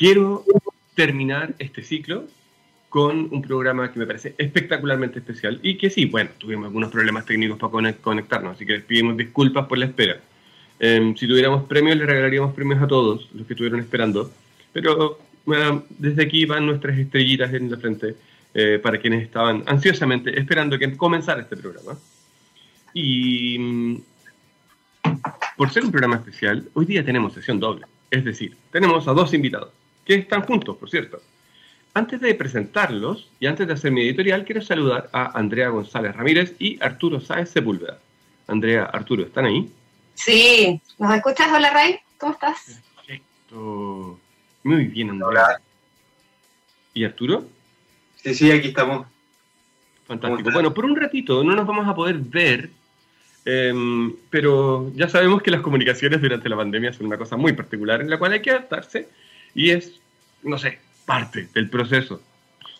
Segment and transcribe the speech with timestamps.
[0.00, 0.46] quiero
[0.94, 2.24] terminar este ciclo
[2.88, 7.26] con un programa que me parece espectacularmente especial y que sí, bueno, tuvimos algunos problemas
[7.26, 10.18] técnicos para conectarnos, así que pedimos disculpas por la espera.
[10.78, 14.32] Em, si tuviéramos premios, le regalaríamos premios a todos los que estuvieron esperando,
[14.72, 18.16] pero bueno, desde aquí van nuestras estrellitas en la frente
[18.54, 21.98] eh, para quienes estaban ansiosamente esperando que comenzara este programa.
[22.94, 23.96] Y mm,
[25.58, 27.84] por ser un programa especial, hoy día tenemos sesión doble.
[28.10, 29.70] Es decir, tenemos a dos invitados,
[30.16, 31.22] que están juntos, por cierto.
[31.94, 36.54] Antes de presentarlos y antes de hacer mi editorial, quiero saludar a Andrea González Ramírez
[36.58, 38.00] y Arturo Sáez Sepúlveda.
[38.48, 39.70] Andrea, Arturo, ¿están ahí?
[40.14, 41.48] Sí, ¿nos escuchas?
[41.54, 42.80] Hola, Ray, ¿cómo estás?
[42.96, 44.18] Perfecto.
[44.64, 45.60] Muy bien, Andrea.
[46.92, 47.44] ¿Y Arturo?
[48.16, 49.06] Sí, sí, aquí estamos.
[50.08, 50.50] Fantástico.
[50.52, 52.70] Bueno, por un ratito no nos vamos a poder ver,
[53.44, 58.00] em, pero ya sabemos que las comunicaciones durante la pandemia son una cosa muy particular
[58.00, 59.08] en la cual hay que adaptarse
[59.54, 59.99] y es,
[60.42, 62.20] no sé, parte del proceso.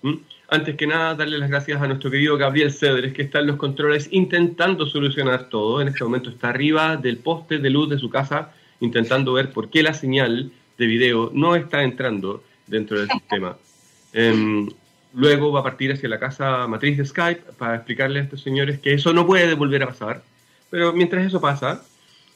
[0.02, 0.14] ¿Mm?
[0.48, 3.56] Antes que nada, darle las gracias a nuestro querido Gabriel Cedres, que está en los
[3.56, 5.80] controles intentando solucionar todo.
[5.80, 9.70] En este momento está arriba del poste de luz de su casa, intentando ver por
[9.70, 13.56] qué la señal de video no está entrando dentro del sistema.
[14.12, 14.68] Em,
[15.12, 18.78] Luego va a partir hacia la casa matriz de Skype para explicarle a estos señores
[18.78, 20.22] que eso no puede volver a pasar.
[20.70, 21.82] Pero mientras eso pasa,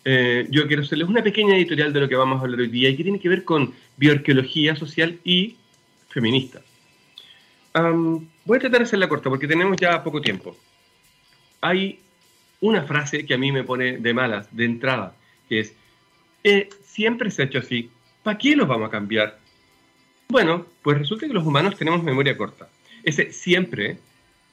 [0.05, 2.91] eh, yo quiero hacerles una pequeña editorial de lo que vamos a hablar hoy día
[2.91, 5.57] y que tiene que ver con bioarqueología social y
[6.09, 6.61] feminista.
[7.73, 10.57] voy a tratar de hacerla corta porque tenemos ya poco tiempo.
[11.61, 12.01] Hay
[12.61, 15.17] una frase que a mí me pone de malas, de entrada,
[15.49, 15.75] que es,
[16.43, 17.91] eh, siempre se ha hecho así,
[18.23, 19.39] ¿para qué los vamos a cambiar?
[20.29, 22.69] Bueno, pues resulta que los humanos tenemos memoria corta.
[23.03, 23.99] Ese siempre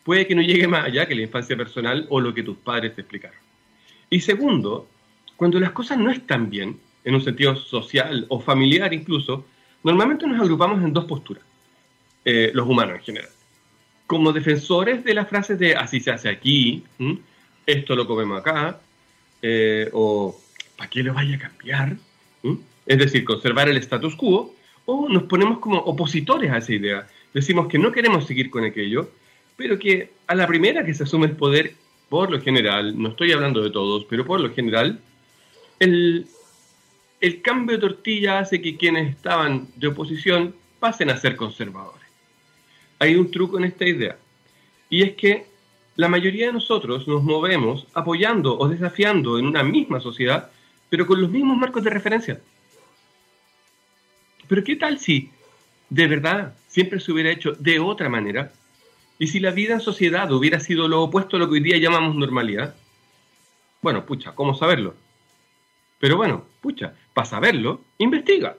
[0.03, 2.95] puede que no llegue más allá que la infancia personal o lo que tus padres
[2.95, 3.37] te explicaron.
[4.09, 4.89] Y segundo,
[5.41, 9.43] cuando las cosas no están bien, en un sentido social o familiar incluso,
[9.83, 11.43] normalmente nos agrupamos en dos posturas,
[12.23, 13.29] eh, los humanos en general.
[14.05, 16.83] Como defensores de las frases de así se hace aquí,
[17.65, 18.81] esto lo comemos acá,
[19.41, 20.39] eh, o
[20.77, 21.97] ¿para qué lo vaya a cambiar?
[22.85, 24.53] Es decir, conservar el status quo,
[24.85, 27.07] o nos ponemos como opositores a esa idea.
[27.33, 29.09] Decimos que no queremos seguir con aquello,
[29.57, 31.73] pero que a la primera que se asume el poder,
[32.09, 34.99] por lo general, no estoy hablando de todos, pero por lo general,
[35.81, 42.07] el, cambio de tortilla hace que quienes estaban de oposición pasen a ser conservadores.
[42.99, 44.17] Hay un truco en esta idea,
[44.89, 45.47] y es que
[45.95, 50.51] la mayoría de nosotros nos movemos apoyando o desafiando en una misma sociedad,
[50.89, 52.39] pero con los mismos marcos de referencia.
[54.47, 55.31] Pero ¿qué tal si
[55.89, 58.53] de verdad siempre se hubiera hecho de otra manera?
[59.17, 61.77] Y si la vida en sociedad hubiera sido lo opuesto a lo que hoy día
[61.77, 62.75] llamamos normalidad.
[63.81, 64.95] Bueno, pucha, ¿cómo saberlo?
[66.01, 68.57] Pero bueno, pucha, para saberlo, investiga.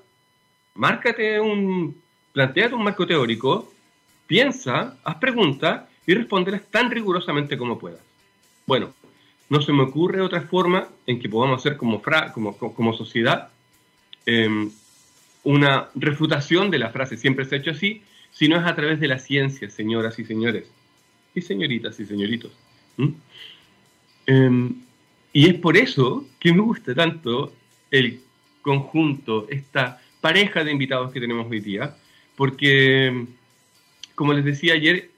[0.77, 2.01] Márcate un,
[2.33, 3.71] planteate un marco teórico,
[4.27, 8.01] piensa, haz preguntas y respóndelas tan rigurosamente como puedas.
[8.65, 8.95] Bueno,
[9.51, 12.01] no se me ocurre otra forma en que podamos hacer como,
[12.33, 13.51] como, como sociedad
[14.25, 14.71] eh,
[15.45, 19.09] una refutación de la frase siempre se ha hecho así, sino es a través de
[19.09, 20.71] la ciencia, señoras y señores,
[21.35, 22.53] y señoritas y señoritos.
[24.27, 24.83] Em,
[25.33, 27.53] y es por eso que me gusta tanto
[27.91, 28.21] el
[28.63, 31.97] conjunto, esta pareja de invitados que tenemos hoy día,
[32.37, 33.27] porque,
[34.15, 35.11] como les decía ayer,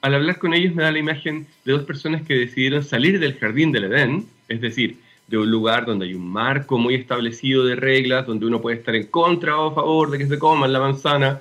[0.00, 3.38] al hablar con ellos me da la imagen de dos personas que decidieron salir del
[3.38, 7.76] jardín del Edén, es decir, de un lugar donde hay un marco muy establecido de
[7.76, 10.80] reglas, donde uno puede estar en contra o a favor de que se coman la
[10.80, 11.40] manzana,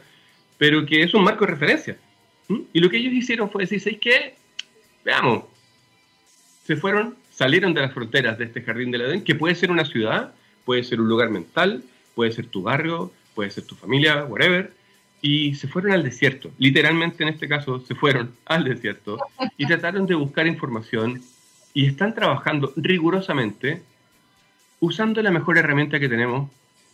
[0.57, 1.97] pero que es un marco de referencia.
[2.71, 4.35] Y lo que ellos hicieron fue decir, ¿sabes qué?
[5.03, 5.45] Veamos,
[6.63, 9.83] se fueron, salieron de las fronteras de este jardín del Edén, que puede ser una
[9.83, 10.31] ciudad,
[10.63, 14.71] puede ser un lugar mental, puede ser tu barrio, puede ser tu familia, whatever,
[15.23, 16.51] y se fueron al desierto.
[16.59, 19.17] Literalmente en este caso se fueron al desierto
[19.57, 21.19] y trataron de buscar información
[21.73, 23.81] y están trabajando rigurosamente
[24.79, 26.47] usando la mejor herramienta que tenemos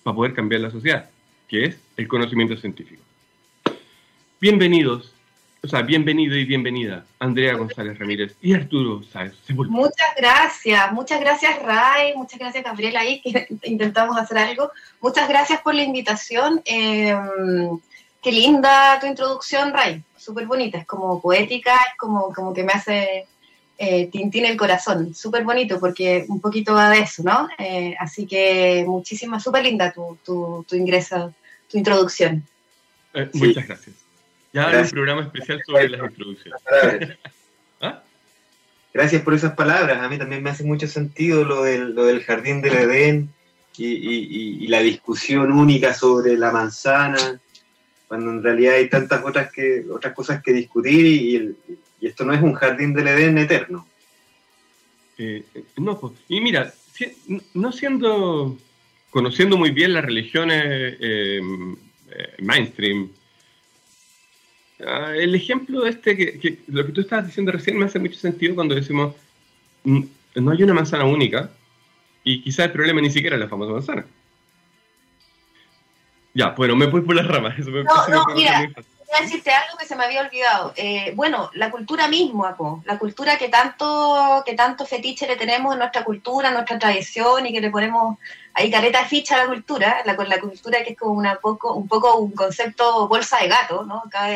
[0.03, 1.09] para poder cambiar la sociedad,
[1.50, 3.04] que es el conocimiento científico.
[4.39, 5.13] Bienvenidos,
[5.68, 11.62] o sea, bienvenido y bienvenida, Andrea González Ramírez y Arturo Sáez Muchas gracias, muchas gracias
[11.62, 14.72] Ray, muchas gracias Gabriela ahí, que intentamos hacer algo.
[15.02, 16.62] Muchas gracias por la invitación.
[16.64, 17.78] Em,
[18.22, 22.72] qué linda tu introducción, Ray, súper bonita, es como poética, es como, como que me
[22.72, 23.28] hace
[23.78, 25.14] eh, Tintín el corazón.
[25.14, 27.50] Súper bonito porque un poquito va de eso, ¿no?
[27.58, 31.34] Eh, así que muchísimas, súper linda tu, tu, tu, ingreso,
[31.69, 32.42] tu introducción.
[33.14, 34.06] Eh, muchas gracias.
[34.53, 36.61] Ya hay un programa especial sobre las introducciones.
[37.81, 38.03] ¿Ah?
[38.94, 40.01] Gracias por esas palabras.
[40.01, 43.29] A mí también me hace mucho sentido lo del, lo del jardín del Edén.
[43.77, 47.39] y, la discusión única sobre la manzana,
[48.07, 51.55] cuando en realidad hay tantas otras, que, otras cosas que discutir y,
[51.99, 53.88] esto no es un jardín del Edén eterno.
[55.17, 55.44] Eh,
[55.77, 56.71] no, pues, y mira,
[57.55, 58.55] no siendo,
[59.09, 61.41] conociendo muy bien las religiones eh,
[62.11, 63.09] eh, mainstream,
[64.85, 68.56] ah, el ejemplo este, que, lo que tú estabas diciendo recién me hace mucho sentido
[68.56, 69.15] cuando decimos,
[69.83, 70.03] mm,
[70.35, 71.50] no hay una manzana única
[72.24, 74.06] y quizás el problema ni siquiera es la famosa manzana.
[76.33, 77.57] Ya, bueno, me voy por las ramas.
[77.57, 78.69] no, no, mira,
[79.07, 80.74] voy a decirte algo que se me había olvidado.
[80.75, 85.80] Eh, bueno, la cultura misma, la cultura que tanto, que tanto fetiche le tenemos en
[85.80, 88.18] nuestra cultura, en nuestra tradición y que le ponemos
[88.53, 91.88] ahí careta ficha a la cultura, la, la cultura que es como una poco, un
[91.88, 94.03] poco un concepto bolsa de gato, ¿no?
[94.06, 94.27] Acá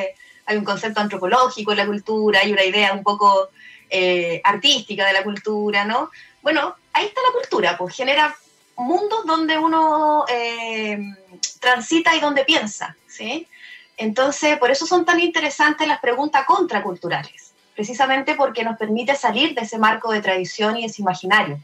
[0.45, 3.49] hay un concepto antropológico en la cultura, hay una idea un poco
[3.89, 6.09] eh, artística de la cultura, ¿no?
[6.41, 8.35] Bueno, ahí está la cultura, pues genera
[8.77, 10.99] mundos donde uno eh,
[11.59, 13.47] transita y donde piensa, ¿sí?
[13.97, 19.61] Entonces, por eso son tan interesantes las preguntas contraculturales, precisamente porque nos permite salir de
[19.61, 21.59] ese marco de tradición y ese imaginario.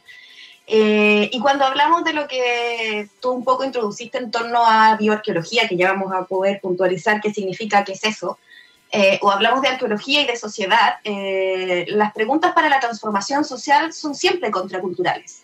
[0.68, 5.68] Eh, y cuando hablamos de lo que tú un poco introduciste en torno a bioarqueología,
[5.68, 8.38] que ya vamos a poder puntualizar qué significa, qué es eso,
[8.92, 14.16] eh, o hablamos de arqueología y de sociedad, las preguntas para la transformación social son
[14.16, 15.44] siempre contraculturales.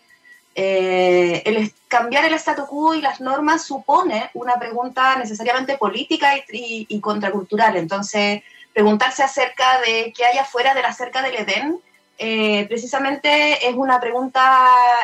[0.56, 7.00] Eh, el cambiar el statu quo y las normas supone una pregunta necesariamente política y,
[7.00, 7.75] contracultural.
[7.75, 11.80] Entonces, preguntarse acerca de qué hay afuera de la cerca del Edén,
[12.19, 14.62] eh, precisamente es una pregunta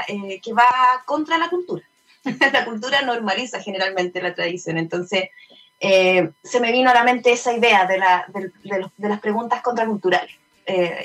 [0.07, 0.69] eh, que va
[1.05, 1.83] contra la cultura.
[2.53, 4.77] la cultura normaliza generalmente la tradición.
[4.77, 5.29] Entonces,
[5.79, 10.35] se me vino a la mente esa idea de, las preguntas contraculturales.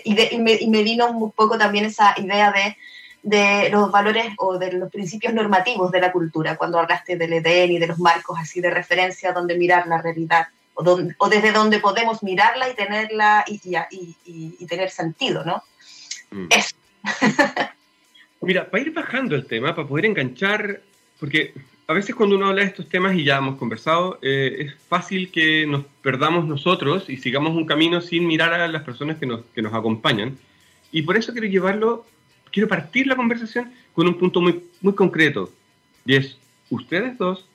[0.05, 2.76] Y, me, y me vino un poco también esa idea de
[3.25, 7.73] de los valores o de los principios normativos de la cultura, cuando hablaste del Edén
[7.73, 10.82] y de los marcos así de referencia donde mirar la realidad, o,
[11.19, 13.61] o desde donde podemos mirarla y tenerla y,
[14.27, 15.62] y, tener sentido, ¿no?
[16.31, 16.47] Mm.
[16.50, 16.77] Eso.
[18.43, 20.82] Mira, para ir bajando el tema, para poder enganchar,
[21.19, 21.55] porque
[21.87, 25.31] a veces cuando uno habla de estos temas y ya hemos conversado, eh, es fácil
[25.31, 29.43] que nos perdamos nosotros y sigamos un camino sin mirar a las personas que nos,
[29.55, 30.39] que nos acompañan.
[30.93, 32.07] Y por eso quiero llevarlo
[32.55, 35.51] quiero partir la conversación con un punto muy, muy concreto,
[36.07, 36.39] y es
[36.71, 37.47] ustedes dos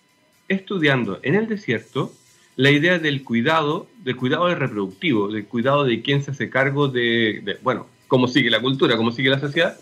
[0.49, 2.11] estudiando en el desierto
[2.57, 7.57] la idea del cuidado, del cuidado reproductivo, del cuidado de quién se hace cargo de,
[7.61, 9.79] bueno, cómo sigue la cultura, cómo sigue la sociedad.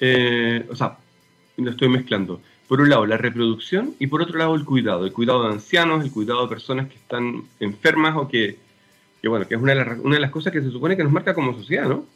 [0.00, 0.96] Eh, o sea,
[1.58, 2.40] lo estoy mezclando.
[2.72, 5.04] Por un lado, la reproducción y por otro lado, el cuidado.
[5.04, 8.56] El cuidado de ancianos, el cuidado de personas que están enfermas o que,
[9.20, 11.04] que bueno, que es una de, las, una de las cosas que se supone que
[11.04, 12.06] nos marca como sociedad, ¿no?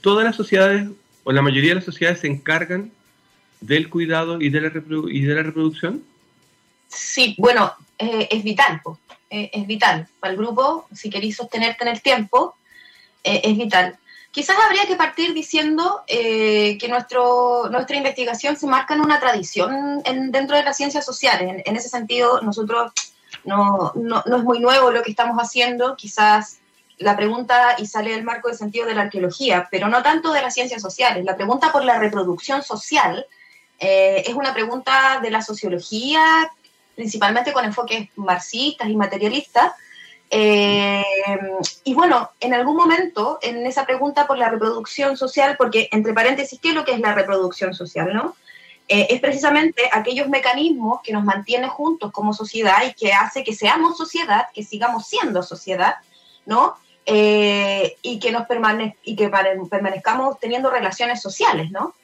[0.00, 0.88] todas las sociedades,
[1.22, 2.90] o la mayoría de las sociedades, se encargan
[3.60, 6.02] del cuidado y de la, reproducción?
[6.88, 8.82] Sí, bueno, eh, es vital,
[9.30, 10.08] eh, es vital.
[10.18, 12.56] Para el grupo, si queréis sostenerte en el tiempo,
[13.22, 13.96] eh, es vital.
[14.34, 20.02] Quizás habría que partir diciendo que nuestro, nuestra investigación se marca en una tradición
[20.32, 21.62] dentro de las ciencias sociales.
[21.64, 22.90] En, ese sentido, nosotros
[23.44, 25.94] no, no, no, es muy nuevo lo que estamos haciendo.
[25.94, 26.58] Quizás
[26.98, 30.42] la pregunta, y sale del marco del sentido de la arqueología, pero no tanto de
[30.42, 31.24] las ciencias sociales.
[31.24, 33.26] La pregunta por la reproducción social
[33.78, 36.50] eh, es una pregunta de la sociología,
[36.96, 39.72] principalmente con enfoques marxistas y materialistas.
[40.30, 41.04] Eh,
[41.84, 46.58] y bueno, en algún momento, en esa pregunta por la reproducción social, porque entre paréntesis,
[46.60, 48.12] ¿qué es lo que es la reproducción social?
[48.12, 48.34] ¿no?
[48.86, 53.54] Eh, es precisamente aquellos mecanismos que nos mantienen juntos como sociedad y que hace que
[53.54, 55.94] seamos sociedad, que sigamos siendo sociedad,
[56.44, 56.76] ¿no?
[57.06, 59.30] Eh, y que nos permane y que
[59.70, 61.94] permanezcamos teniendo relaciones sociales, ¿no?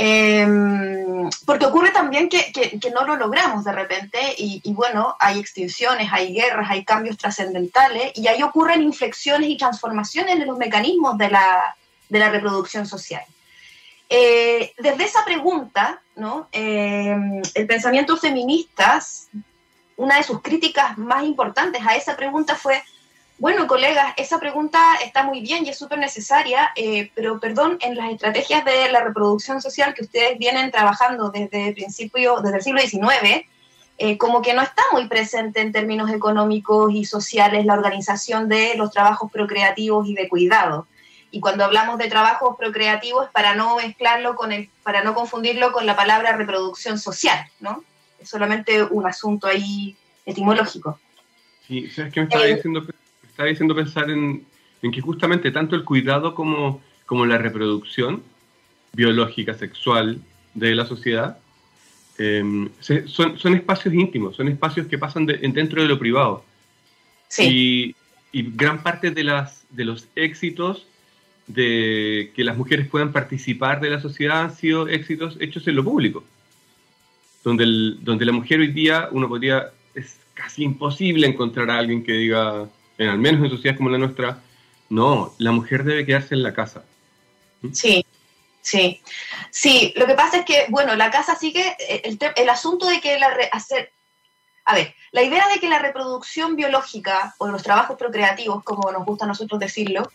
[0.00, 6.08] Em, porque ocurre también que, que, no lo logramos de repente y, bueno, hay extinciones,
[6.12, 11.30] hay guerras, hay cambios trascendentales y ahí ocurren inflexiones y transformaciones en los mecanismos de
[11.30, 11.76] la,
[12.08, 13.24] de la reproducción social.
[14.08, 16.46] Eh, desde esa pregunta, ¿no?
[16.52, 19.02] Em, el pensamiento feminista,
[19.96, 22.84] una de sus críticas más importantes a esa pregunta fue
[23.38, 27.94] bueno, colegas, esa pregunta está muy bien y es súper necesaria, eh, pero perdón, en
[27.94, 32.62] las estrategias de la reproducción social que ustedes vienen trabajando desde el principio, desde el
[32.62, 33.46] siglo XIX,
[33.98, 38.74] eh, como que no está muy presente en términos económicos y sociales la organización de
[38.76, 40.88] los trabajos procreativos y de cuidado.
[41.30, 45.86] Y cuando hablamos de trabajos procreativos, para no mezclarlo con el, para no confundirlo con
[45.86, 47.84] la palabra reproducción social, ¿no?
[48.18, 50.98] Es solamente un asunto ahí etimológico.
[51.66, 52.82] Sí, ¿sabes qué me estaba eh, diciendo?
[53.38, 54.44] Estaba diciendo pensar en,
[54.82, 58.24] que justamente tanto el cuidado como, como la reproducción
[58.92, 60.20] biológica, sexual
[60.54, 61.38] de la sociedad,
[62.18, 66.44] em, son, espacios íntimos, son espacios que pasan dentro de lo privado.
[67.28, 67.94] Sí.
[68.32, 70.88] Y, y, gran parte de, las, de los éxitos
[71.46, 75.84] de que las mujeres puedan participar de la sociedad han sido éxitos hechos en lo
[75.84, 76.24] público.
[77.44, 82.02] Donde, el, donde la mujer hoy día, uno podría, es casi imposible encontrar a alguien
[82.02, 84.42] que diga, en, al menos en sociedades como la nuestra,
[84.90, 86.84] no, la mujer debe quedarse en la casa.
[87.62, 87.72] ¿Mm?
[87.72, 88.04] Sí,
[88.60, 89.00] sí.
[89.50, 93.18] Sí, lo que pasa es que, bueno, la casa sigue, el, el asunto de que
[93.18, 93.92] la hacer,
[94.64, 99.06] a ver, la idea de que la reproducción biológica o los trabajos procreativos, como nos
[99.06, 100.10] gusta a nosotros decirlo,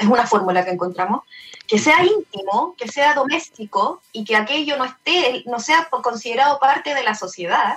[0.00, 1.22] es una fórmula que encontramos,
[1.66, 6.94] que sea íntimo, que sea doméstico y que aquello no esté, no sea considerado parte
[6.94, 7.76] de la sociedad,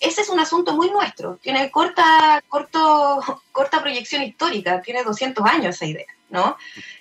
[0.00, 1.36] ese es un asunto muy nuestro.
[1.42, 3.20] Tiene corta, corto,
[3.52, 6.56] corta proyección histórica, tiene 200 años esa idea, ¿no?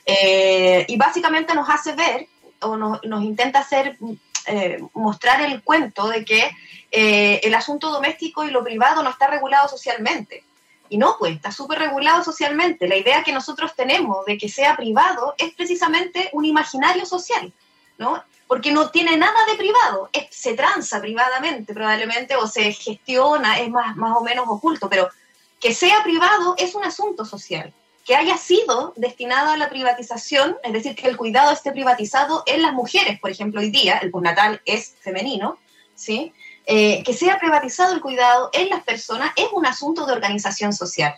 [0.05, 2.27] Eh, y básicamente nos hace ver
[2.61, 3.97] o nos, nos intenta hacer
[4.47, 6.51] eh, mostrar el cuento de que
[6.91, 10.43] eh, el asunto doméstico y lo privado no está regulado socialmente.
[10.87, 12.87] Y no, pues está súper regulado socialmente.
[12.87, 17.51] La idea que nosotros tenemos de que sea privado es precisamente un imaginario social,
[17.97, 18.23] ¿no?
[18.47, 23.95] Porque no tiene nada de privado, se tranza privadamente probablemente o se gestiona, es más,
[23.95, 25.09] más o menos oculto, pero
[25.59, 27.73] que sea privado es un asunto social
[28.05, 32.61] que haya sido destinado a la privatización, es decir, que el cuidado esté privatizado en
[32.61, 35.57] las mujeres, por ejemplo, hoy día el postnatal es femenino,
[35.95, 36.31] ¿sí?
[36.67, 41.15] Eh, que sea privatizado el cuidado en las personas es un asunto de organización social.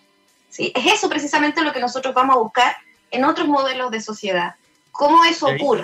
[0.49, 0.73] ¿sí?
[0.75, 2.75] Es eso precisamente lo que nosotros vamos a buscar
[3.11, 4.55] en otros modelos de sociedad.
[4.91, 5.83] ¿Cómo eso ocurre?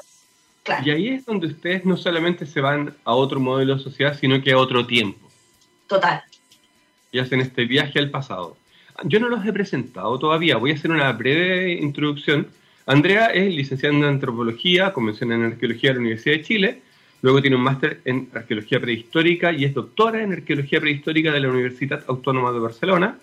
[0.86, 4.41] Y ahí es donde ustedes no solamente se van a otro modelo de sociedad, sino
[4.41, 5.29] que a otro tiempo.
[5.88, 6.24] Total.
[7.12, 8.58] Y hacen este viaje al pasado.
[9.03, 12.48] Yo no los he presentado todavía, voy a hacer una breve introducción.
[12.86, 16.82] Andrea es licenciada en Antropología, convención en Arqueología de la Universidad de Chile,
[17.22, 21.50] luego tiene un máster en Arqueología Prehistórica y es doctora en Arqueología Prehistórica de la
[21.50, 23.17] Universidad Autónoma de Barcelona,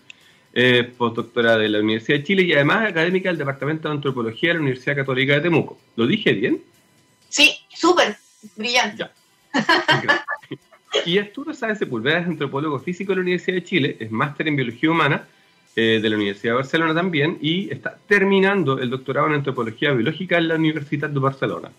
[0.53, 4.55] eh, postdoctora de la Universidad de Chile y además académica del Departamento de Antropología de
[4.55, 5.79] la Universidad Católica de Temuco.
[5.97, 6.61] ¿Lo dije bien?
[7.31, 8.19] Sí, súper,
[8.57, 9.07] brillante.
[11.07, 14.57] y Arturo Sáenz Sepúlveda es antropólogo físico de la Universidad de Chile, es máster en
[14.57, 15.27] Biología Humana
[15.77, 20.37] eh, de la Universidad de Barcelona también y está terminando el doctorado en antropología biológica
[20.37, 21.71] en la Universidad de Barcelona.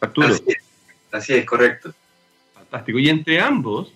[0.00, 0.34] Arturo.
[1.12, 1.92] Así es, correcto.
[2.54, 2.98] Fantástico.
[2.98, 3.92] Y entre ambos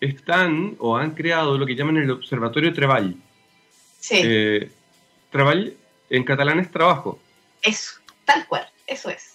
[0.00, 3.16] están o han creado lo que llaman el Observatorio Treball.
[4.00, 4.20] Sí.
[4.22, 4.70] Eh,
[5.30, 5.76] Treball
[6.10, 7.20] en catalán es trabajo.
[7.62, 9.33] Eso, tal cual, eso es.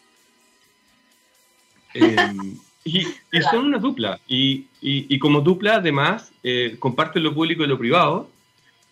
[1.94, 3.06] Em, y,
[3.52, 4.20] son una dupla.
[4.28, 8.30] Y, y, como dupla, además, eh, comparten lo público y lo privado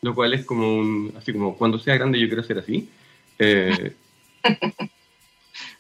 [0.01, 2.89] lo cual es como un, así como cuando sea grande yo quiero ser así.
[3.39, 3.93] Eh,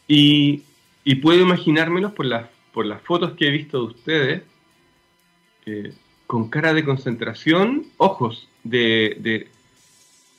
[0.07, 0.63] y,
[1.03, 4.41] y, puedo imaginármelos por las, por las fotos que he visto de ustedes,
[6.27, 9.47] con cara de concentración, ojos de, de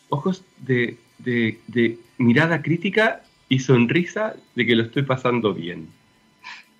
[0.09, 5.89] ojos de, de, de, mirada crítica y sonrisa de que lo estoy pasando bien.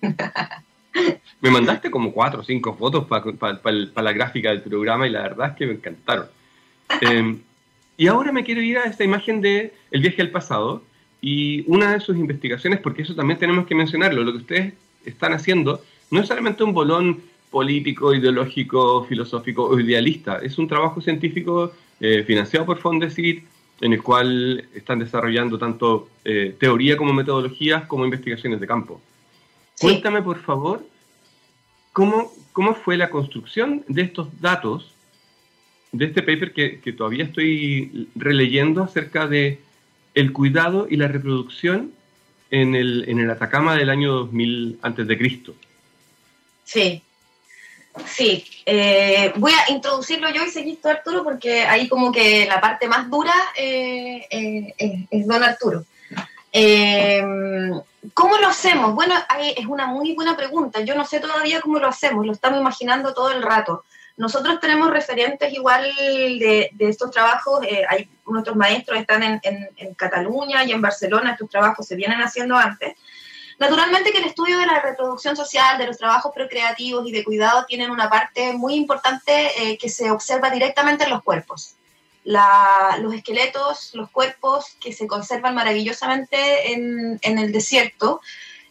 [1.41, 5.51] Me mandaste como cuatro o cinco fotos para la gráfica del programa y la verdad
[5.51, 6.25] es que me encantaron.
[7.01, 7.39] Em,
[7.95, 10.83] y ahora me quiero ir a esta imagen de el viaje al pasado
[11.21, 14.73] y una de sus investigaciones, porque eso también tenemos que mencionarlo, lo que ustedes
[15.05, 21.01] están haciendo no es solamente un bolón político, ideológico, filosófico o idealista, es un trabajo
[21.01, 23.43] científico eh, financiado por Fondesit,
[23.81, 29.01] en el cual están desarrollando tanto eh, teoría como metodologías como investigaciones de campo.
[29.79, 30.85] Cuéntame, por favor,
[31.93, 34.93] cómo, cómo fue la construcción de estos datos
[35.91, 39.59] de este paper que, que, todavía estoy releyendo acerca de
[40.13, 41.93] el cuidado y la reproducción
[42.51, 45.55] en el, en el Atacama del año 2000 antes de Cristo.
[46.63, 47.01] Sí,
[48.05, 48.45] sí.
[48.65, 52.87] Eh, voy a introducirlo yo y seguir tú, Arturo, porque ahí como que la parte
[52.87, 55.85] más dura eh, eh, es don Arturo.
[58.13, 58.93] ¿Cómo lo hacemos?
[58.93, 59.15] Bueno,
[59.57, 60.81] es una muy buena pregunta.
[60.81, 63.83] Yo no sé todavía cómo lo hacemos, lo estamos imaginando todo el rato.
[64.15, 70.71] Nosotros tenemos referentes igual de, estos trabajos, eh, hay nuestros maestros están en, Cataluña y
[70.71, 72.95] en Barcelona, estos trabajos se vienen haciendo antes.
[73.59, 77.65] Naturalmente que el estudio de la reproducción social, de los trabajos procreativos y de cuidado
[77.65, 81.75] tienen una parte muy importante eh, que se observa directamente en los cuerpos.
[82.99, 88.21] Los esqueletos, los cuerpos que se conservan maravillosamente en, el desierto,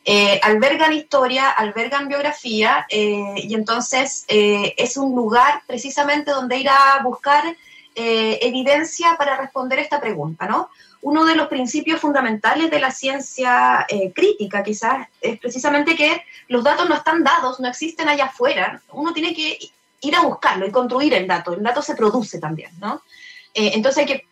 [0.04, 6.68] eh, albergan historia, albergan biografía eh, y entonces eh, es un lugar precisamente donde ir
[6.68, 7.56] a buscar
[8.00, 10.70] evidencia para responder esta pregunta, ¿no?
[11.00, 13.84] uno de los principios fundamentales de la ciencia
[14.14, 18.80] crítica, quizás, es precisamente que los datos no están dados, no existen allá afuera.
[18.92, 19.58] Uno tiene que
[20.00, 21.54] ir a buscarlo y construir el dato.
[21.54, 23.02] El dato se produce también, ¿no?
[23.54, 24.26] Eh, entonces hay que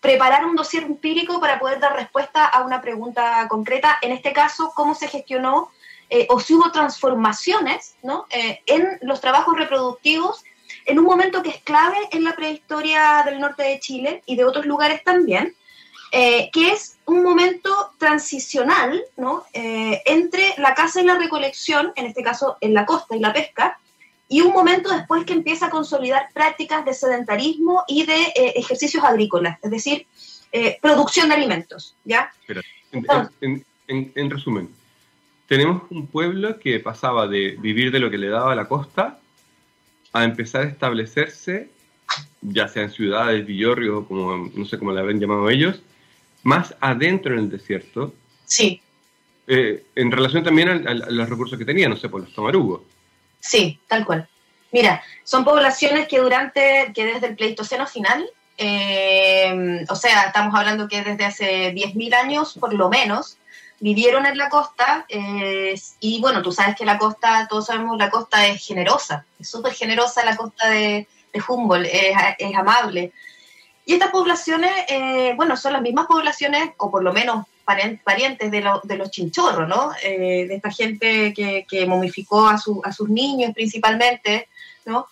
[0.00, 3.98] preparar un dossier empírico para poder dar respuesta a una pregunta concreta.
[4.02, 5.70] En este caso, cómo se gestionó
[6.10, 8.26] eh, o si hubo transformaciones ¿no?
[8.30, 10.44] en los trabajos reproductivos
[10.86, 14.44] en un momento que es clave en la prehistoria del norte de Chile y de
[14.44, 15.54] otros lugares también,
[16.10, 19.44] eh, que es un momento transicional ¿no?
[19.52, 23.32] Eh, entre la caza y la recolección, en este caso en la costa y la
[23.32, 23.78] pesca,
[24.32, 29.04] y un momento después que empieza a consolidar prácticas de sedentarismo y de eh, ejercicios
[29.04, 30.06] agrícolas, es decir,
[30.80, 31.96] producción de alimentos.
[32.04, 32.30] ¿ya?
[32.92, 34.68] en resumen,
[35.52, 39.18] tenemos un pueblo que pasaba de vivir de lo que le daba la costa
[40.12, 41.68] a empezar a establecerse,
[42.40, 45.82] ya sea en ciudades, villorrios, como no sé cómo la habían llamado ellos,
[46.42, 48.14] más adentro en el desierto.
[48.46, 48.80] Sí.
[49.46, 52.82] Eh, en relación también a, los recursos que tenían, no sé, por los tomarugos.
[53.42, 54.28] Sí, tal cual.
[54.70, 60.88] Mira, son poblaciones que durante, que desde el Pleistoceno final, eh, o sea, estamos hablando
[60.88, 63.36] que desde hace 10.000 años por lo menos,
[63.80, 68.10] vivieron en la costa eh, y bueno, tú sabes que la costa, todos sabemos, la
[68.10, 71.08] costa es generosa, es súper generosa la costa de,
[71.48, 73.12] Humboldt, es, amable.
[73.84, 78.64] Y estas poblaciones, eh, bueno, son las mismas poblaciones, o por lo menos parientes de,
[78.84, 79.92] de los chinchorros, ¿no?
[80.02, 84.48] Eh, de esta gente que, que momificó a, su, a sus niños principalmente,
[84.84, 85.06] ¿no?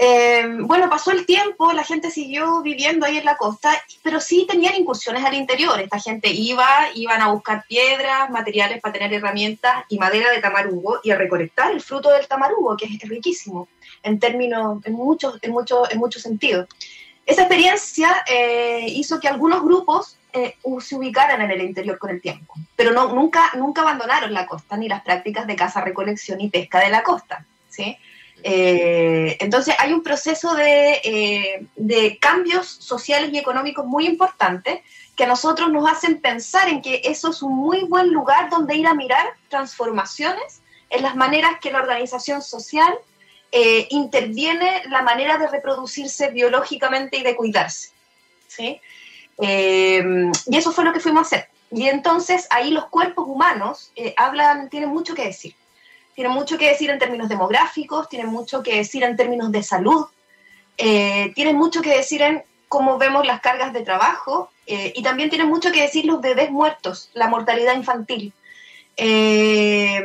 [0.00, 4.46] Eh, bueno, pasó el tiempo, la gente siguió viviendo ahí en la costa, pero sí
[4.48, 5.80] tenían incursiones al interior.
[5.80, 11.00] Esta gente iba, iban a buscar piedras, materiales para tener herramientas y madera de tamarugo
[11.02, 13.66] y a recolectar el fruto del tamarugo, que es riquísimo
[14.04, 16.68] en términos, en muchos, en muchos, en muchos sentidos.
[17.26, 22.20] Esa experiencia eh, hizo que algunos grupos eh, se ubicaran en el interior con el
[22.20, 26.50] tiempo, pero no, nunca, nunca abandonaron la costa ni las prácticas de caza, recolección y
[26.50, 27.44] pesca de la costa.
[27.68, 27.96] ¿sí?
[28.42, 34.80] Eh, entonces hay un proceso eh, de, cambios sociales y económicos muy importantes
[35.16, 38.76] que a nosotros nos hacen pensar en que eso es un muy buen lugar donde
[38.76, 42.94] ir a mirar transformaciones en las maneras que la organización social
[43.50, 47.90] eh, interviene la manera de reproducirse biológicamente y de cuidarse.
[49.40, 51.48] Y eso fue lo que fuimos a hacer.
[51.70, 55.54] Y entonces ahí los cuerpos humanos hablan, tienen mucho que decir
[56.18, 60.06] tiene mucho que decir en términos demográficos, tiene mucho que decir en términos de salud,
[60.76, 65.30] eh, tiene mucho que decir en cómo vemos las cargas de trabajo eh, y también
[65.30, 68.32] tiene mucho que decir los bebés muertos, la mortalidad infantil.
[68.96, 70.04] Eh,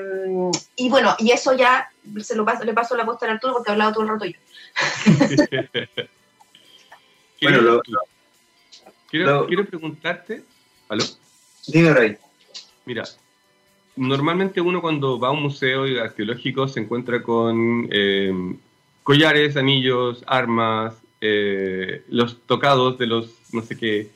[0.75, 1.89] y bueno, y eso ya
[2.21, 4.25] se lo paso, le paso la posta al Arturo porque he hablado todo el rato
[4.25, 4.37] yo.
[9.47, 10.43] quiero, preguntarte,
[10.89, 11.03] ¿aló?
[11.67, 12.17] Dime,
[12.85, 13.03] Mira,
[13.95, 18.33] normalmente uno cuando va a un museo arqueológico se encuentra con eh,
[19.03, 24.09] collares, anillos, armas, eh, los tocados de los no sé qué.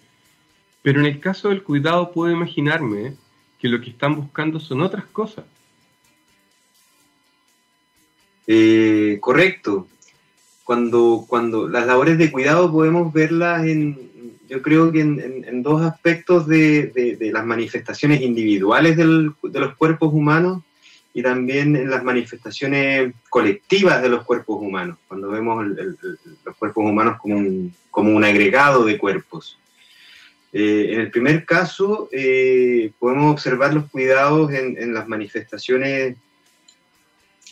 [0.81, 3.15] Pero en el caso del cuidado puedo imaginarme
[3.60, 5.45] que lo que están buscando son otras cosas.
[8.47, 9.88] Eh, correcto.
[10.63, 14.16] Cuando, cuando las labores de cuidado podemos verlas en,
[14.47, 20.63] yo creo que en, dos aspectos de, las manifestaciones individuales de los cuerpos humanos
[21.13, 27.17] y también en las manifestaciones colectivas de los cuerpos humanos, cuando vemos los cuerpos humanos
[27.19, 29.57] como un, como un agregado de cuerpos.
[30.53, 36.15] Eh, en el primer caso, eh, podemos observar los cuidados en, las manifestaciones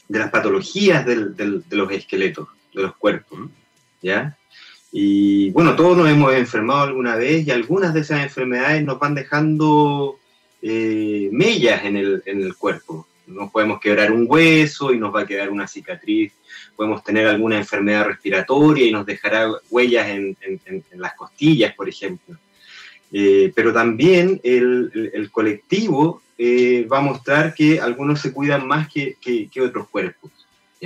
[0.08, 3.50] de las patologías de los esqueletos, de los cuerpos,
[4.02, 4.38] ¿ya?
[4.98, 9.14] Y bueno, todos nos hemos enfermado alguna vez y algunas de esas enfermedades nos van
[9.14, 10.18] dejando
[10.62, 13.06] eh, mellas en el, en el cuerpo.
[13.28, 16.32] Nos podemos quebrar un hueso y nos va a quedar una cicatriz.
[16.78, 20.38] Podemos tener alguna enfermedad respiratoria y nos dejará huellas en,
[20.94, 22.38] las costillas, por ejemplo.
[23.12, 29.18] Eh, pero también el, colectivo eh, va a mostrar que algunos se cuidan más que,
[29.20, 30.32] que otros cuerpos.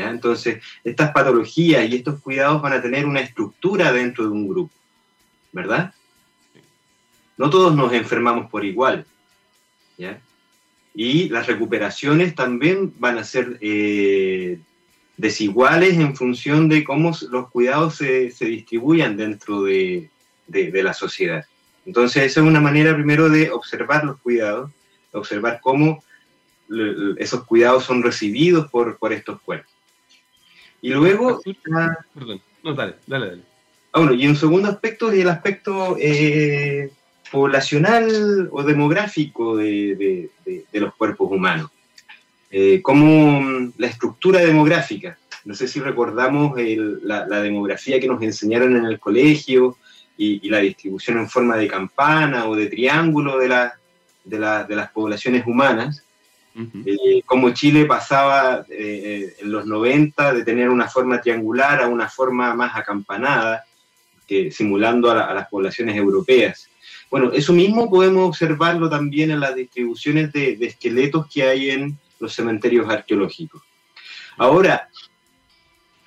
[0.07, 4.73] Entonces, estas patologías y estos cuidados van a tener una estructura dentro de un grupo,
[5.51, 5.93] ¿verdad?
[7.37, 9.05] No todos nos enfermamos por igual,
[10.93, 14.59] Y las recuperaciones también van a ser eh,
[15.17, 20.09] desiguales en función de cómo los cuidados se, distribuyan dentro de,
[20.47, 21.45] la sociedad.
[21.85, 24.71] Entonces, esa es una manera primero de observar los cuidados,
[25.11, 26.03] observar cómo
[27.17, 29.68] esos cuidados son recibidos por estos cuerpos.
[30.81, 31.41] Y luego...
[32.13, 33.41] Perdón, no, dale, dale, dale.
[33.91, 36.91] Ah, bueno, y un segundo aspecto es el aspecto eh,
[37.31, 40.29] poblacional o demográfico de,
[40.73, 41.71] los cuerpos humanos,
[42.51, 45.17] eh, como mm, la estructura demográfica.
[45.45, 46.53] No sé si recordamos
[47.01, 49.77] la, demografía que nos enseñaron en el colegio
[50.17, 53.69] y, la distribución en forma de campana o de triángulo de,
[54.25, 56.03] de las poblaciones humanas.
[56.85, 62.09] Eh, como Chile pasaba eh, en los 90 de tener una forma triangular a una
[62.09, 63.65] forma más acampanada,
[64.27, 66.69] que, simulando a, las poblaciones europeas.
[67.09, 72.33] Bueno, eso mismo podemos observarlo también en las distribuciones de, esqueletos que hay en los
[72.33, 73.63] cementerios arqueológicos.
[74.37, 74.89] Ahora,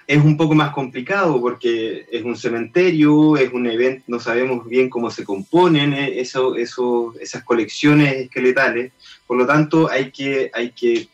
[0.06, 4.88] es un poco más complicado porque es un cementerio, es un evento, no sabemos bien
[4.88, 8.92] cómo se componen eh, eso, eso, esas colecciones esqueletales,
[9.26, 11.08] por lo tanto hay que, hay que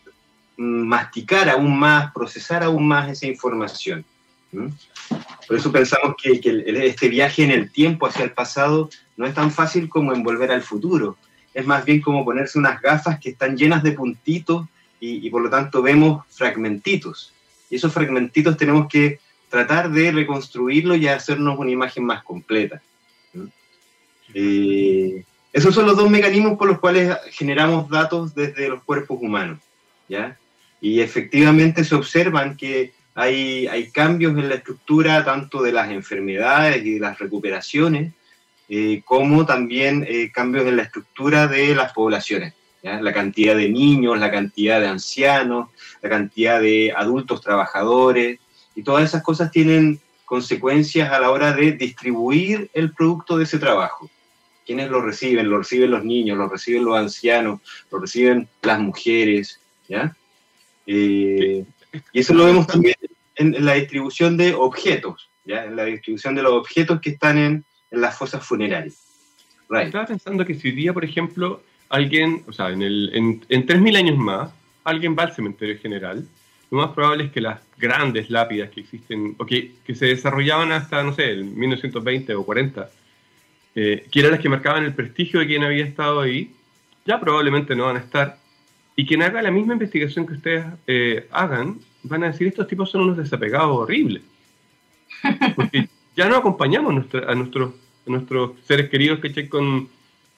[0.57, 4.05] masticar aún más, procesar aún más esa información.
[4.51, 6.40] Por eso pensamos que,
[6.87, 10.62] este viaje en el tiempo hacia el pasado no es tan fácil como envolver al
[10.62, 11.16] futuro,
[11.53, 14.66] es más bien como ponerse unas gafas que están llenas de puntitos
[15.01, 17.33] y por lo tanto vemos fragmentitos
[17.71, 22.81] y esos fragmentitos tenemos que tratar de reconstruirlo y hacernos una imagen más completa.
[24.35, 29.59] Eh, esos son los dos mecanismos por los cuales generamos datos desde los cuerpos humanos.
[30.09, 30.37] ¿ya?
[30.81, 36.85] Y efectivamente se observan que hay, hay cambios en la estructura tanto de las enfermedades
[36.85, 38.13] y de las recuperaciones,
[38.69, 42.55] eh, como también eh, cambios en la estructura de las poblaciones.
[42.83, 45.69] La cantidad de niños, la cantidad de ancianos,
[46.01, 48.38] la cantidad de adultos trabajadores,
[48.75, 53.59] y todas esas cosas tienen consecuencias a la hora de distribuir el producto de ese
[53.59, 54.09] trabajo.
[54.64, 55.49] ¿Quiénes lo reciben?
[55.49, 57.61] Lo reciben los niños, lo reciben los ancianos,
[57.91, 60.14] lo reciben las mujeres, ¿ya?
[60.87, 61.64] Eh,
[62.12, 62.95] y eso lo vemos también
[63.37, 65.64] en, la distribución de objetos, ¿ya?
[65.64, 69.03] En la distribución de los objetos que están en, las fosas funerarias.
[69.71, 73.66] Estaba pensando que si hoy día, por ejemplo, alguien, o sea, en, el, en, en
[73.66, 74.51] 3.000 años más,
[74.85, 76.27] alguien va al cementerio general,
[76.70, 81.03] lo más probable es que las grandes lápidas que existen, o que, se desarrollaban hasta,
[81.03, 82.90] no sé, el 1920 o 40,
[83.74, 86.53] eh, que eran las que marcaban el prestigio de quien había estado ahí,
[87.07, 88.38] ya probablemente no van a estar.
[88.96, 92.90] Y quien haga la misma investigación que ustedes eh, hagan, van a decir, estos tipos
[92.90, 94.22] son unos desapegados horribles.
[95.57, 97.74] Porque ya no acompañamos a, nuestros,
[98.05, 99.88] nuestros seres queridos que con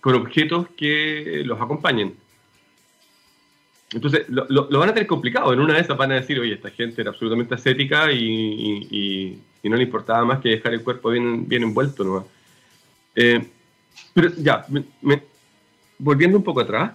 [0.01, 2.15] con objetos que los acompañen.
[3.93, 5.53] Entonces, lo, van a tener complicado.
[5.53, 9.77] En una de esas van a decir, oye, esta gente era absolutamente ascética y, no
[9.77, 12.05] le importaba más que dejar el cuerpo bien, bien envuelto.
[12.05, 12.29] ¿no?
[13.15, 13.47] Eh,
[14.15, 14.65] pero ya,
[15.99, 16.93] volviendo un poco atrás,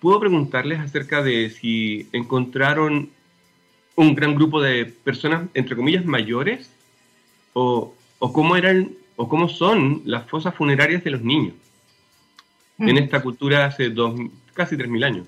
[0.00, 3.10] ¿puedo preguntarles acerca de si encontraron
[3.96, 6.70] un gran grupo de personas, entre comillas, mayores?
[7.52, 11.54] ¿O, o cómo eran o cómo son las fosas funerarias de los niños?
[12.78, 14.14] En esta cultura hace dos,
[14.52, 15.26] casi 3.000 años.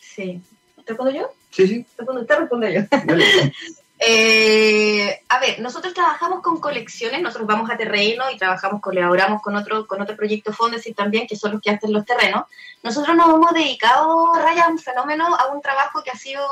[0.00, 0.40] Sí.
[0.76, 1.30] ¿Te respondo yo?
[1.50, 1.86] Sí, sí.
[1.96, 2.80] Te respondo, yo.
[4.06, 9.56] Eh, a ver, nosotros trabajamos con colecciones, nosotros vamos a terreno y trabajamos, colaboramos con
[9.56, 10.52] otro, con otro proyecto
[10.84, 12.44] y también, que son los que hacen los terrenos.
[12.82, 16.44] Nosotros nos hemos dedicado, Raya, a un fenómeno, a un trabajo que ha sido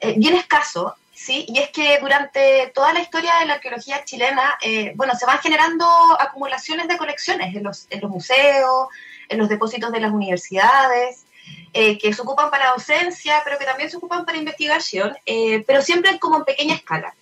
[0.00, 1.46] eh, bien escaso, ¿sí?
[1.48, 5.38] Y es que durante toda la historia de la arqueología chilena, eh, bueno, se van
[5.38, 5.86] generando
[6.18, 8.88] acumulaciones de colecciones en los, museos,
[9.28, 11.24] en los depósitos de las universidades,
[11.72, 15.82] eh, que se ocupan para docencia, pero que también se ocupan para investigación, eh, pero
[15.82, 17.14] siempre como en pequeña escala.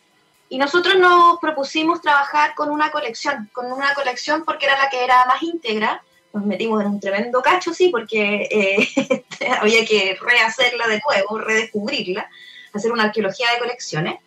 [0.48, 5.02] Y nosotros nos propusimos trabajar con una colección, con una colección porque era la que
[5.02, 6.02] era más íntegra.
[6.34, 9.24] Nos metimos en un tremendo cacho, sí, porque
[9.60, 12.28] había que rehacerla de nuevo, redescubrirla
[12.72, 14.20] hacer una arqueología de colecciones.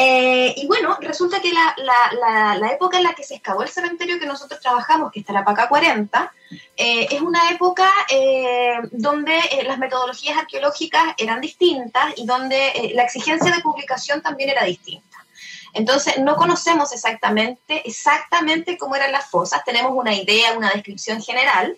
[0.00, 3.68] Eh, y bueno, resulta que la, la, la, época en la que se excavó el
[3.68, 6.32] cementerio que nosotros trabajamos, que está la PACA 40,
[6.76, 13.50] eh, es una época eh, donde las metodologías arqueológicas eran distintas y donde la exigencia
[13.50, 15.26] de publicación también era distinta.
[15.74, 21.76] Entonces, no conocemos exactamente, exactamente cómo eran las fosas, tenemos una idea, una descripción general,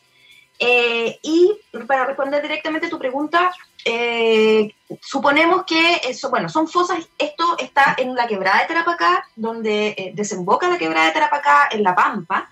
[1.22, 1.52] y
[1.86, 3.50] para responder directamente a tu pregunta,
[3.84, 9.88] eh, suponemos que eso, bueno, son fosas, esto está en la quebrada de Tarapacá, donde
[9.96, 12.48] eh, desemboca la quebrada de Tarapacá en La Pampa.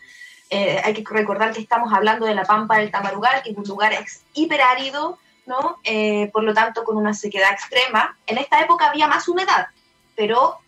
[0.50, 3.64] Eh, hay que recordar que estamos hablando de la Pampa del Tamarugal, que es un
[3.64, 3.92] lugar
[4.32, 5.78] hiperárido, ¿no?
[6.32, 8.16] por lo tanto, con una sequedad extrema.
[8.26, 9.68] En esta época había más humedad,
[10.14, 10.58] pero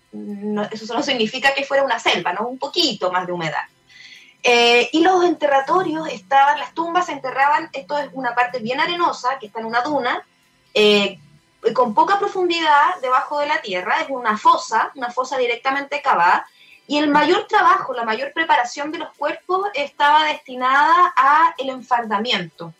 [0.70, 2.48] eso no significa que fuera una selva, ¿no?
[2.48, 3.64] Un poquito más de humedad.
[4.42, 9.46] y los enterratorios estaban, las tumbas se enterraban, esto es una parte bien arenosa, que
[9.46, 10.24] está en una duna,
[10.74, 11.18] eh,
[11.74, 16.46] con poca profundidad debajo de la tierra, es una fosa, una fosa directamente cavada,
[16.86, 22.74] Y el mayor trabajo, la mayor preparación de los cuerpos estaba destinada a el enfardamiento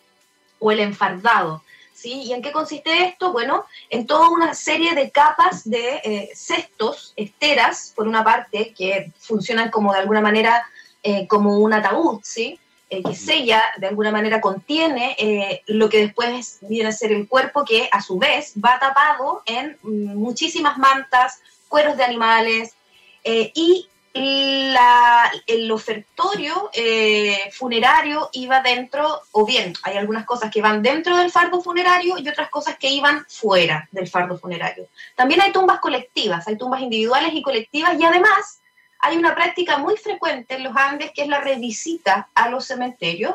[0.59, 1.63] o el enfardado.
[1.95, 2.23] ¿Sí?
[2.23, 3.31] ¿Y en qué consiste esto?
[3.31, 9.13] Bueno, en toda una serie de capas de eh, cestos, esteras, por una parte, que
[9.19, 10.67] funcionan como de alguna manera
[11.03, 12.59] eh, como un ataúd, ¿sí?
[12.91, 17.65] Eh, que sella, de alguna manera contiene lo que después viene a ser el cuerpo,
[17.65, 22.75] que a su vez va tapado en mm, muchísimas mantas, cueros de animales,
[23.23, 30.83] y la, el ofertorio eh, funerario iba dentro, o bien hay algunas cosas que van
[30.83, 34.89] dentro del fardo funerario y otras cosas que iban fuera del fardo funerario.
[35.15, 38.60] También hay tumbas colectivas, hay tumbas individuales y colectivas y además
[39.01, 43.35] hay una práctica muy frecuente en los Andes que es la revisita a los cementerios.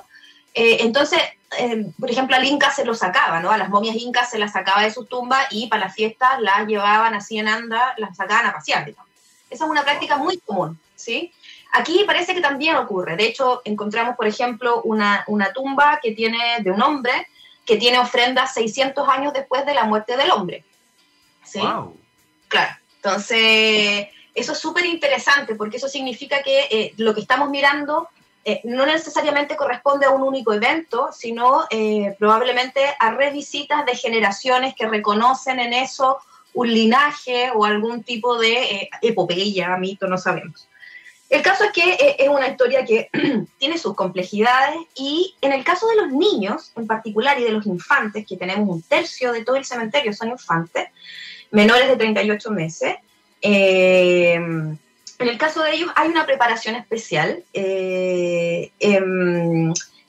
[0.53, 1.19] Eh, entonces,
[1.57, 3.51] eh, por ejemplo, al Inca se lo sacaba, ¿no?
[3.51, 6.67] A las momias incas se las sacaba de sus tumbas y para las fiestas las
[6.67, 9.09] llevaban así en anda, las sacaban a pasear, digamos.
[9.49, 11.33] Esa es una práctica muy común, ¿sí?
[11.73, 13.17] Aquí parece que también ocurre.
[13.17, 17.27] De hecho, encontramos, por ejemplo, una, una tumba que tiene de un hombre
[17.65, 20.63] que tiene ofrendas 600 años después de la muerte del hombre.
[21.43, 21.59] ¿Sí?
[21.59, 21.97] Wow.
[22.47, 22.75] Claro.
[22.97, 28.09] Entonces, eso es súper interesante porque eso significa que eh, lo que estamos mirando
[28.43, 34.75] eh, no necesariamente corresponde a un único evento, sino eh, probablemente a revisitas de generaciones
[34.75, 36.19] que reconocen en eso
[36.53, 40.67] un linaje o algún tipo de epopeya, mito, no sabemos.
[41.29, 43.09] El caso es que es una historia que
[43.57, 47.65] tiene sus complejidades y en el caso de los niños en particular y de los
[47.65, 50.89] infantes, que tenemos un tercio de todo el cementerio son infantes,
[51.51, 52.95] menores de 38 meses,
[53.47, 54.79] eh, en
[55.19, 58.73] el caso de ellos hay una preparación especial em,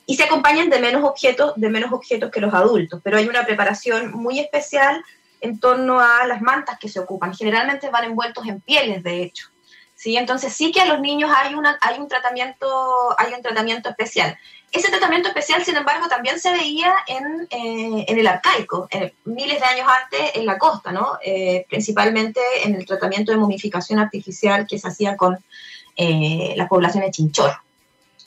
[0.07, 3.45] y se acompañan de menos objetos, de menos objetos que los adultos, pero hay una
[3.45, 5.03] preparación muy especial
[5.39, 7.35] en torno a las mantas que se ocupan.
[7.35, 9.49] Generalmente van envueltos en pieles, de hecho.
[9.93, 10.17] ¿sí?
[10.17, 14.35] Entonces sí que a los niños hay, una, hay, un tratamiento, hay un tratamiento especial.
[14.71, 18.87] Ese tratamiento especial, sin embargo, también se veía en, eh, en el arcaico,
[19.25, 21.17] miles de años antes en la costa, ¿no?
[21.23, 25.37] Eh, principalmente en el tratamiento de momificación artificial que se hacía con
[25.95, 27.59] eh, las poblaciones chinchorro.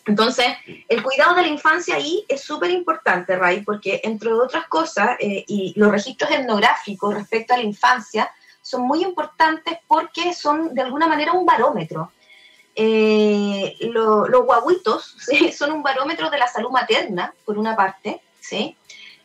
[0.07, 0.47] Entonces,
[0.89, 5.45] el cuidado de la infancia ahí es súper importante, Ray, porque entre otras cosas, eh,
[5.47, 8.31] y los registros etnográficos respecto a la infancia
[8.63, 12.13] son muy importantes porque son de alguna manera un barómetro.
[12.83, 15.17] Eh, los guaguitos
[15.57, 18.77] son un barómetro de la salud materna, por una parte, ¿sí?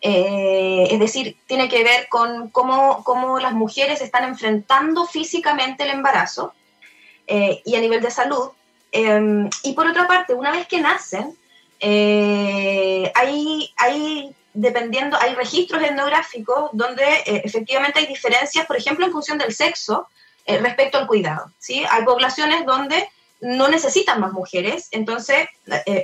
[0.02, 5.92] Eh, es decir, tiene que ver con cómo, cómo, las mujeres están enfrentando físicamente el
[5.92, 6.54] embarazo
[7.28, 8.52] y a nivel de salud,
[8.98, 11.38] Em, y por otra parte, una vez que nacen,
[11.82, 19.12] eh, hay, hay, dependiendo, hay registros etnográficos donde eh, efectivamente hay diferencias, por ejemplo, en
[19.12, 20.08] función del sexo
[20.46, 21.52] eh, respecto al cuidado.
[21.60, 21.84] ¿sí?
[21.90, 23.10] Hay poblaciones donde
[23.46, 25.48] no necesitan más mujeres, entonces,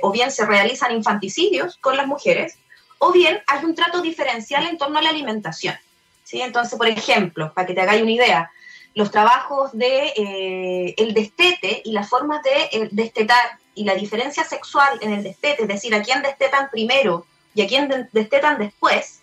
[0.02, 2.56] o bien se realizan infanticidios con las mujeres,
[2.98, 5.74] o bien hay un trato diferencial en torno a la alimentación.
[6.22, 6.40] ¿sí?
[6.40, 8.50] Entonces, por ejemplo, para que te hagáis una idea,
[8.94, 14.44] los trabajos de eh, el destete y las formas de eh, destetar y la diferencia
[14.44, 19.20] sexual en el destete, es decir, a quién destetan primero y a quién destetan después,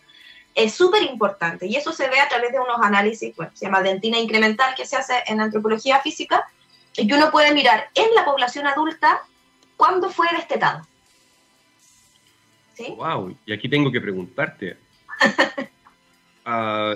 [0.56, 1.68] es súper importante.
[1.68, 4.86] Y eso se ve a través de unos análisis, bueno, se llama dentina incremental, que
[4.86, 6.50] se hace en antropología física,
[7.00, 9.22] y que uno puede mirar en la población adulta
[9.78, 10.86] cuándo fue destetado.
[12.76, 12.94] ¿Sí?
[12.98, 14.78] Wow, y aquí tengo que preguntarte.
[16.52, 16.96] Ah,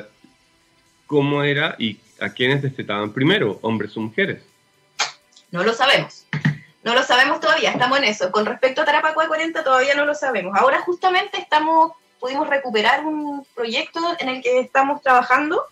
[1.06, 4.42] ¿Cómo era y ¿a quiénes destetaban primero, hombres o mujeres?
[5.52, 6.26] No lo sabemos.
[6.84, 8.32] No lo sabemos todavía, estamos en eso.
[8.32, 10.58] Con respecto a Tarapacua 40 todavía no lo sabemos.
[10.58, 15.64] Ahora justamente estamos, pudimos recuperar un proyecto en el que estamos trabajando.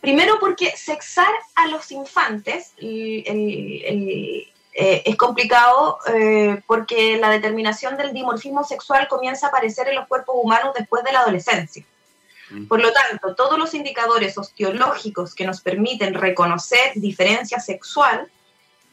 [0.00, 8.64] Primero porque sexar a los infantes eh, es complicado eh, porque la determinación del dimorfismo
[8.64, 11.84] sexual comienza a aparecer en los cuerpos humanos después de la adolescencia.
[12.68, 18.28] Por lo tanto, todos los indicadores osteológicos que nos permiten reconocer diferencia sexual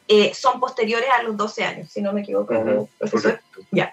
[0.06, 3.40] eh, son posteriores a los 12 años, si no me equivoco, profesor.
[3.70, 3.92] Ya.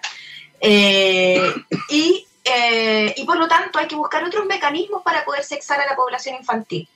[0.61, 1.53] Eh,
[1.89, 5.85] y, eh, y por lo tanto hay que buscar otros mecanismos para poder sexar a
[5.85, 6.87] la población infantil.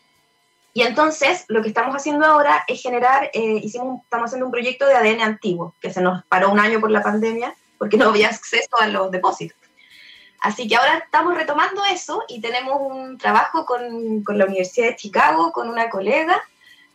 [0.74, 4.96] Y entonces lo que estamos haciendo ahora es generar, hicimos, estamos haciendo un proyecto de
[4.96, 8.80] ADN antiguo, que se nos paró un año por la pandemia, porque no había acceso
[8.80, 9.58] a los depósitos.
[10.42, 14.96] Así que ahora estamos retomando eso y tenemos un trabajo con, con la Universidad de
[14.96, 16.42] Chicago, con una colega,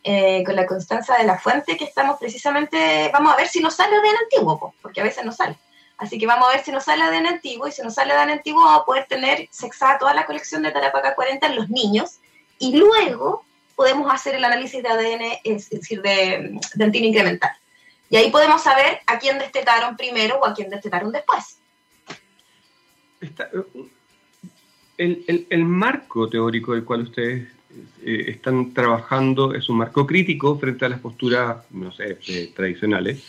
[0.03, 3.75] eh, con la Constanza de la Fuente, que estamos precisamente, vamos a ver si nos
[3.75, 5.57] sale de antiguo, porque a veces no sale.
[5.97, 8.19] Así que vamos a ver si nos sale de antiguo y si nos sale de
[8.19, 12.19] antiguo vamos a poder tener sexada toda la colección de Tarapaca 40 en los niños
[12.59, 17.51] y luego podemos hacer el análisis de ADN, es decir, de dentina incremental.
[18.09, 21.59] Y ahí podemos saber a quién destetaron primero o a quién destetaron después.
[24.97, 27.47] el, el, marco teórico del cual ustedes
[28.03, 33.23] eh, están trabajando es un marco crítico frente a las posturas, no sé, eh, tradicionales,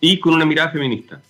[0.00, 1.20] y con una mirada feminista.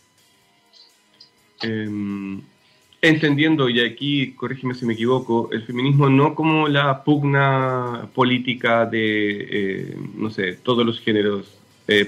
[3.07, 9.47] Entendiendo, y aquí corrígeme si me equivoco, el feminismo no como la pugna política de,
[9.51, 11.55] eh, no sé, todos los géneros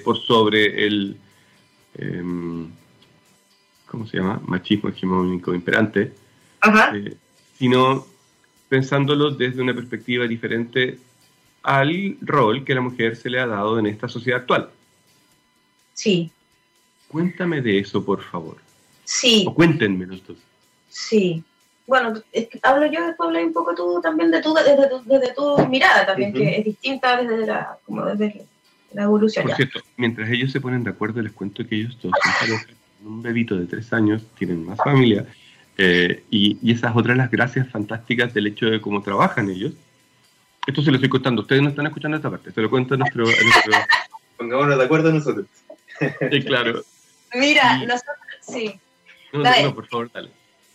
[0.03, 1.19] por sobre el,
[1.99, 2.71] em,
[3.85, 4.41] ¿cómo se llama?
[4.47, 6.15] Machismo hegemónico imperante,
[7.59, 8.07] sino
[8.71, 10.99] pensándolo desde una perspectiva diferente
[11.63, 14.71] al rol que la mujer se le ha dado en esta sociedad actual.
[15.93, 16.31] Sí.
[17.09, 18.57] Cuéntame de eso, por favor.
[19.05, 19.45] Sí.
[19.47, 20.39] O cuéntenme los dos.
[20.97, 21.45] Sí.
[21.87, 22.15] Bueno,
[22.63, 26.33] hablo yo, después hablo un poco tú también de tu, desde, desde tu mirada también,
[26.33, 28.47] que es distinta desde la, como desde
[28.93, 29.47] la evolución.
[29.47, 32.59] Por cierto, mientras ellos se ponen de acuerdo, les cuento que ellos todos son
[33.07, 35.27] un bebito de tres años, tienen más familia
[35.77, 39.51] eh, y, y, esa es otra de las gracias fantásticas del hecho de cómo trabajan
[39.51, 39.75] ellos.
[40.67, 42.97] Esto se lo estoy contando, ustedes no están escuchando esta parte, se lo cuento a
[42.97, 43.25] nuestro...
[44.39, 45.47] Pongámonos de acuerdo nosotros.
[46.31, 46.83] Sí, claro.
[47.35, 48.81] Mira, nosotros, sí.
[49.33, 50.31] No, no, por favor, dale.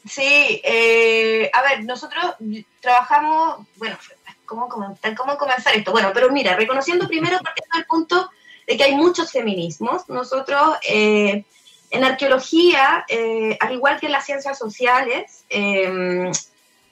[0.05, 2.35] Sí, eh, a ver, nosotros
[2.79, 3.97] trabajamos, bueno,
[4.45, 5.91] ¿cómo, cómo, ¿cómo comenzar esto?
[5.91, 8.29] Bueno, pero mira, reconociendo primero, partiendo del punto
[8.67, 10.77] de que hay muchos feminismos, nosotros...
[10.87, 11.45] Eh,
[11.91, 16.31] en arqueología, eh, al igual que en las ciencias sociales, em,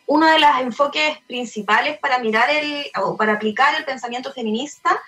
[0.05, 5.01] uno de los enfoques principales para mirar el, o para aplicar el pensamiento feminista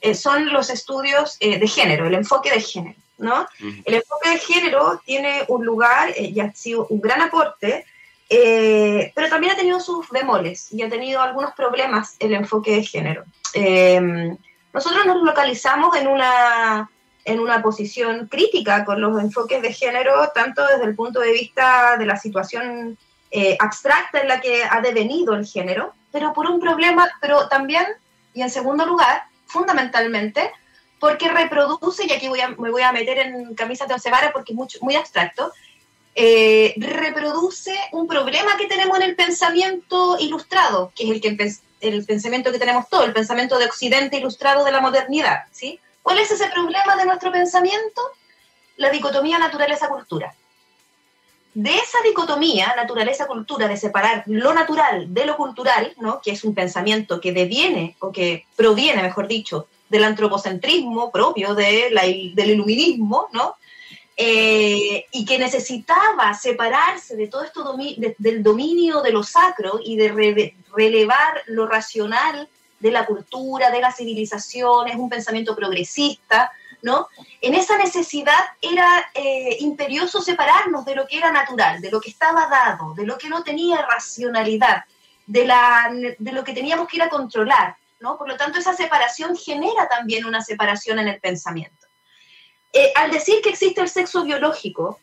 [0.00, 2.98] eh, son los estudios eh, de género, el enfoque de género.
[3.18, 3.46] ¿No?
[3.84, 7.84] El enfoque de género tiene un lugar y ha sido un gran aporte,
[8.28, 13.24] pero también ha tenido sus bemoles y ha tenido algunos problemas el enfoque de género.
[13.54, 14.36] Em,
[14.72, 16.88] nosotros nos localizamos en una
[17.24, 21.96] en una posición crítica con los enfoques de género, tanto desde el punto de vista
[21.96, 22.98] de la situación
[23.30, 27.86] eh, abstracta en la que ha devenido el género, pero por un problema, pero también,
[28.34, 30.52] y en segundo lugar, fundamentalmente,
[31.02, 34.52] porque reproduce, y aquí voy a, me voy a meter en camisas de once porque
[34.52, 35.50] es mucho, muy abstracto,
[36.14, 42.04] eh, reproduce un problema que tenemos en el pensamiento ilustrado, que es el, que, el
[42.04, 45.80] pensamiento que tenemos todo, el pensamiento de Occidente ilustrado de la modernidad, ¿sí?
[46.02, 48.00] ¿Cuál es ese problema de nuestro pensamiento?
[48.76, 50.32] La dicotomía naturaleza-cultura.
[51.54, 56.20] De esa dicotomía naturaleza-cultura, de separar lo natural de lo cultural, ¿no?
[56.20, 61.92] que es un pensamiento que deviene, o que proviene, mejor dicho, del antropocentrismo propio de
[62.34, 63.56] del iluminismo, ¿no?
[64.16, 67.76] Eh, y que necesitaba separarse de todo esto
[68.18, 72.48] del dominio de lo sacro y de relevar lo racional
[72.80, 76.50] de la cultura, de las civilizaciones, un pensamiento progresista,
[76.80, 77.08] ¿no?
[77.42, 82.10] En esa necesidad era eh, imperioso separarnos de lo que era natural, de lo que
[82.10, 84.84] estaba dado, de lo que no tenía racionalidad,
[85.26, 88.18] de, la, de lo que teníamos que ir a controlar, ¿no?
[88.18, 91.86] Por lo tanto, esa separación genera también una separación en el pensamiento.
[92.72, 94.98] Eh, al decir que existe el sexo biológico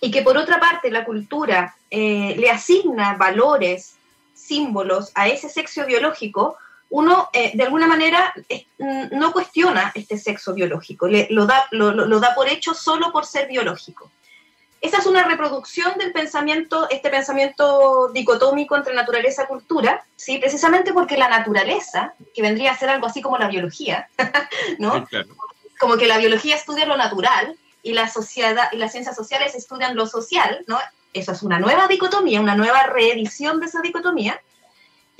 [0.00, 3.96] y que por otra parte la cultura eh, le asigna valores,
[4.34, 6.56] símbolos a ese sexo biológico,
[6.90, 8.32] uno eh, de alguna manera
[8.78, 13.48] mm, no cuestiona este sexo biológico, lo, da, lo, da por hecho solo por ser
[13.48, 14.10] biológico.
[14.80, 20.38] Esa es una reproducción del pensamiento, este pensamiento dicotómico entre naturaleza y cultura, ¿sí?
[20.38, 24.08] precisamente porque la naturaleza, que vendría a ser algo así como la biología,
[24.78, 25.06] ¿no?
[25.80, 29.96] Como que la biología estudia lo natural y la, sociedad, y las ciencias sociales estudian
[29.96, 30.78] lo social, ¿no?
[31.12, 34.40] Eso es una nueva dicotomía, una nueva reedición de esa dicotomía,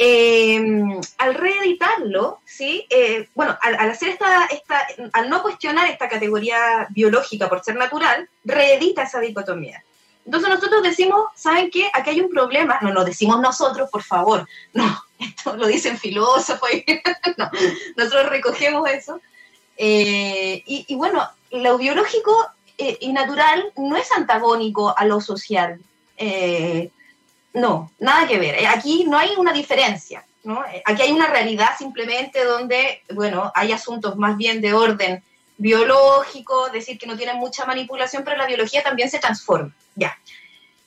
[0.01, 2.87] Em, al reeditarlo, ¿sí?
[2.89, 8.29] Eh, bueno, al, hacer esta, esta, al no cuestionar esta categoría biológica por ser natural,
[8.45, 9.83] reedita esa dicotomía.
[10.25, 11.91] Entonces nosotros decimos, ¿saben qué?
[11.93, 12.79] Aquí hay un problema.
[12.81, 14.47] No lo decimos nosotros, por favor.
[14.73, 16.71] No, esto lo dicen filósofos.
[17.37, 17.51] no,
[17.97, 19.21] nosotros recogemos eso.
[19.77, 25.81] Eh, y, bueno, lo biológico eh, y natural no es antagónico a lo social.
[27.55, 28.67] No, nada que ver.
[28.67, 30.25] Aquí no hay una diferencia.
[30.45, 30.63] ¿no?
[30.85, 35.23] Aquí hay una realidad simplemente donde, bueno, hay asuntos más bien de orden
[35.57, 39.75] biológico, decir que no tienen mucha manipulación, pero la biología también se transforma.
[39.97, 40.17] Ya.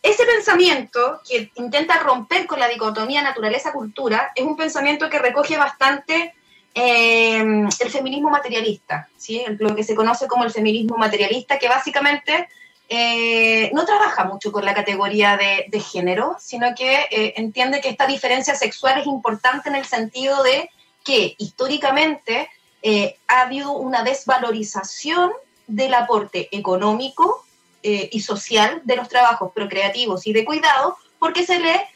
[0.02, 6.34] Ese pensamiento que intenta romper con la dicotomía naturaleza-cultura es un pensamiento que recoge bastante
[6.74, 9.44] eh, el feminismo materialista, ¿sí?
[9.60, 12.48] lo que se conoce como el feminismo materialista, que básicamente
[12.94, 18.06] eh, no trabaja mucho con la categoría de, género, sino que eh, entiende que esta
[18.06, 20.70] diferencia sexual es importante en el sentido de
[21.06, 22.50] que históricamente
[22.82, 25.32] eh, ha habido una desvalorización
[25.68, 27.46] del aporte económico
[27.82, 31.88] y social de los trabajos procreativos y de cuidado, porque se le,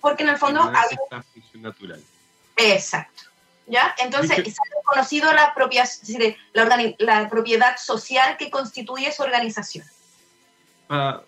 [0.00, 0.70] porque en el fondo...
[0.70, 2.02] No es natural.
[2.56, 3.22] Exacto.
[3.68, 3.94] ¿Ya?
[3.98, 5.84] Entonces, se ha reconocido la, propia,
[6.52, 9.86] la, la propiedad social que constituye esa organización
[10.90, 11.22] para,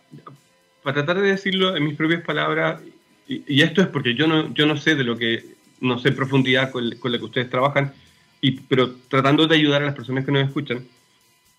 [0.83, 2.83] tratar de decirlo en mis propias palabras,
[3.29, 5.45] y, esto es porque yo no, yo no sé de lo que,
[5.81, 7.93] no sé profundidad con, con la que ustedes trabajan,
[8.41, 10.85] y, pero tratando de ayudar a las personas que nos escuchan,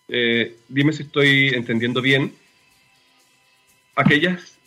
[0.10, 2.34] eh, dime si estoy entendiendo bien,
[3.96, 4.58] aquellas,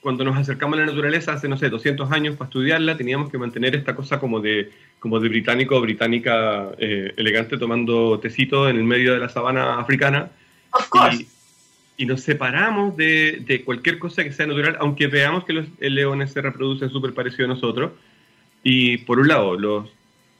[0.00, 3.36] cuando nos acercamos a la naturaleza hace, no sé, 200 años para estudiarla, teníamos que
[3.36, 8.76] mantener esta cosa como de, como de británico o británica eh, elegante tomando tecito en
[8.76, 10.30] el medio de la sabana africana.
[10.72, 11.41] Of course y
[12.06, 16.40] nos separamos de, de, cualquier cosa que sea natural, aunque veamos que los leones se
[16.40, 17.92] reproducen súper parecido a nosotros.
[18.62, 19.90] Y por un lado, los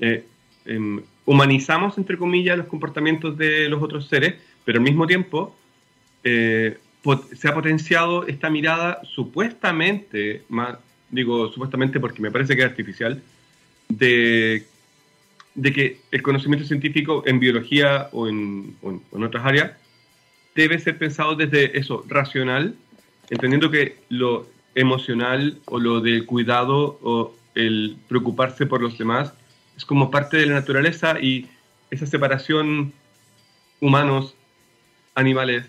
[0.01, 0.25] eh,
[0.65, 4.35] em, humanizamos, entre comillas, los comportamientos de los otros seres,
[4.65, 5.57] pero al mismo tiempo
[6.25, 6.79] eh,
[7.37, 10.79] se ha potenciado esta mirada supuestamente, más,
[11.11, 13.23] digo supuestamente porque me parece que es artificial,
[13.89, 14.65] de,
[15.55, 19.73] de que el conocimiento científico en biología o en, o en otras áreas
[20.55, 22.75] debe ser pensado desde eso, racional,
[23.31, 29.35] entendiendo que lo emocional o lo del cuidado o el preocuparse por los demás
[29.77, 31.49] es como parte de la naturaleza y
[31.91, 32.93] esa separación
[33.81, 34.35] humanos,
[35.15, 35.67] animales,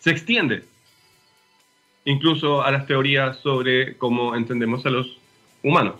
[0.00, 0.64] se extiende
[2.04, 5.18] incluso a las teorías sobre cómo entendemos a los
[5.62, 5.96] humanos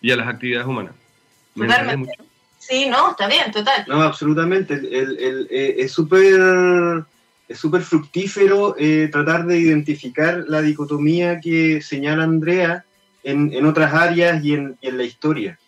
[0.00, 0.94] y a las actividades humanas.
[1.54, 2.12] Totalmente.
[2.58, 3.84] Sí, no, está bien, total.
[3.86, 4.80] No, absolutamente.
[4.90, 7.04] Eh, es súper
[7.48, 12.84] es súper fructífero eh, tratar de identificar la dicotomía que señala Andrea
[13.24, 15.58] en, en otras áreas y en, en la historia.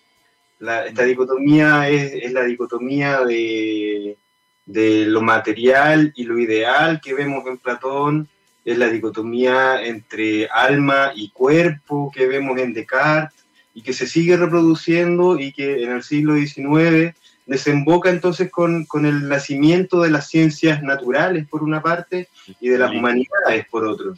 [0.58, 4.18] La, esta dicotomía es, es la dicotomía de,
[4.66, 8.28] de, lo material y lo ideal que vemos en Platón,
[8.62, 14.36] es la dicotomía entre alma y cuerpo que vemos en Descartes y que se sigue
[14.36, 17.14] reproduciendo y que en el siglo XIX
[17.50, 22.28] desemboca entonces con, con, el nacimiento de las ciencias naturales por una parte
[22.60, 24.14] y de las humanidades por otro.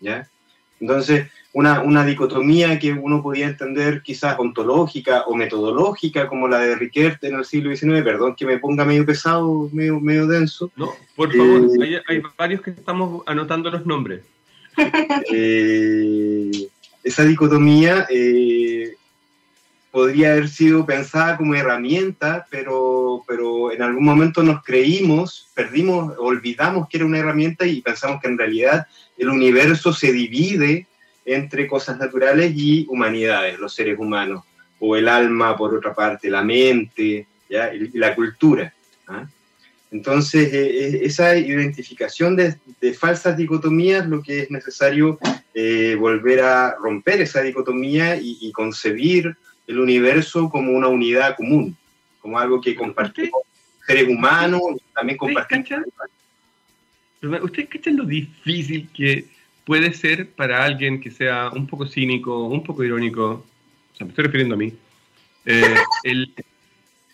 [0.00, 0.28] ¿ya?
[0.78, 6.76] Entonces, una, una, dicotomía que uno podía entender quizás ontológica o metodológica, como la de
[6.76, 10.70] Riquet en el siglo XIX, perdón que me ponga medio pesado, medio, medio denso.
[10.76, 14.22] No, por favor, eh, hay, hay, varios que estamos anotando los nombres.
[15.32, 16.68] Eh,
[17.02, 18.95] esa dicotomía eh,
[19.96, 26.86] podría haber sido pensada como herramienta, pero, pero en algún momento nos creímos, perdimos, olvidamos
[26.86, 28.86] que era una herramienta y pensamos que en realidad
[29.16, 30.86] el universo se divide
[31.24, 34.44] entre cosas naturales y humanidades, los seres humanos,
[34.80, 37.72] o el alma por otra parte, la mente ¿ya?
[37.72, 38.74] y la cultura.
[39.06, 39.26] ¿ah?
[39.90, 45.18] Entonces, eh, eh, esa identificación de, de, falsas dicotomías, lo que es necesario
[45.54, 49.34] eh, volver a romper esa dicotomía y, y concebir
[49.66, 51.76] el universo como una unidad común,
[52.20, 53.42] como algo que compartimos
[53.86, 54.62] seres humanos,
[54.94, 55.84] también compartimos.
[57.42, 59.26] ¿Ustedes cachan lo difícil que
[59.64, 63.46] puede ser para alguien que sea un poco cínico, un poco irónico?
[63.92, 64.72] O sea, me estoy refiriendo a mí.
[65.44, 66.34] Eh, el,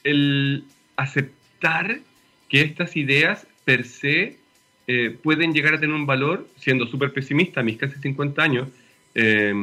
[0.04, 0.64] el,
[0.96, 2.00] aceptar
[2.48, 4.38] que estas ideas per se
[4.86, 8.68] eh, pueden llegar a tener un valor, siendo súper pesimista a mis casi 50 años,
[9.14, 9.54] eh,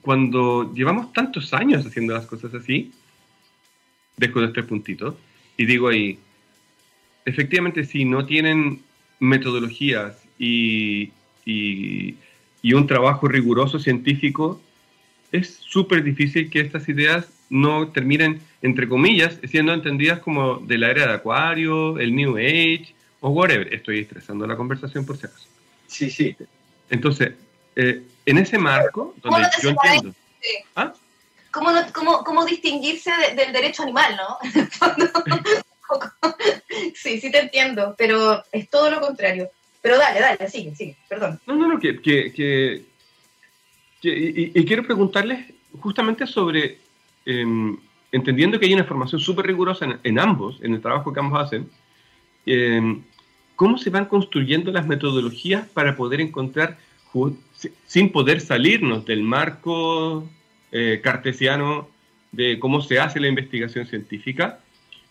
[0.00, 2.92] cuando llevamos tantos años haciendo las cosas así,
[4.16, 5.18] dejo de este puntito
[5.56, 6.18] y digo ahí,
[7.24, 8.82] efectivamente si no tienen
[9.20, 11.12] metodologías y,
[11.44, 12.16] y,
[12.62, 14.60] y un trabajo riguroso científico,
[15.32, 20.90] es súper difícil que estas ideas no terminen, entre comillas, siendo entendidas como de la
[20.90, 23.72] era de Acuario, el New Age o whatever.
[23.72, 25.48] Estoy estresando la conversación por si acaso.
[25.86, 26.36] Sí, sí.
[26.90, 27.32] Entonces,
[27.76, 30.12] eh, en ese marco, donde yo entiendo.
[30.76, 30.92] ¿Ah?
[31.50, 34.38] ¿Cómo, no, cómo, cómo, distinguirse de, del derecho animal, no?
[36.94, 39.48] sí, sí te entiendo, pero es todo lo contrario.
[39.80, 41.40] Pero dale, dale, sigue, sigue, perdón.
[41.46, 42.84] No, no, no, que, que, que,
[44.00, 46.78] que y, y, quiero preguntarles justamente sobre,
[47.26, 47.76] eh,
[48.10, 51.40] entendiendo que hay una formación súper rigurosa en, en, ambos, en el trabajo que ambos
[51.40, 51.70] hacen,
[52.46, 53.02] eh,
[53.56, 56.78] ¿cómo se van construyendo las metodologías para poder encontrar
[57.86, 60.28] sin poder salirnos del marco
[60.72, 61.88] eh, cartesiano
[62.32, 64.60] de cómo se hace la investigación científica,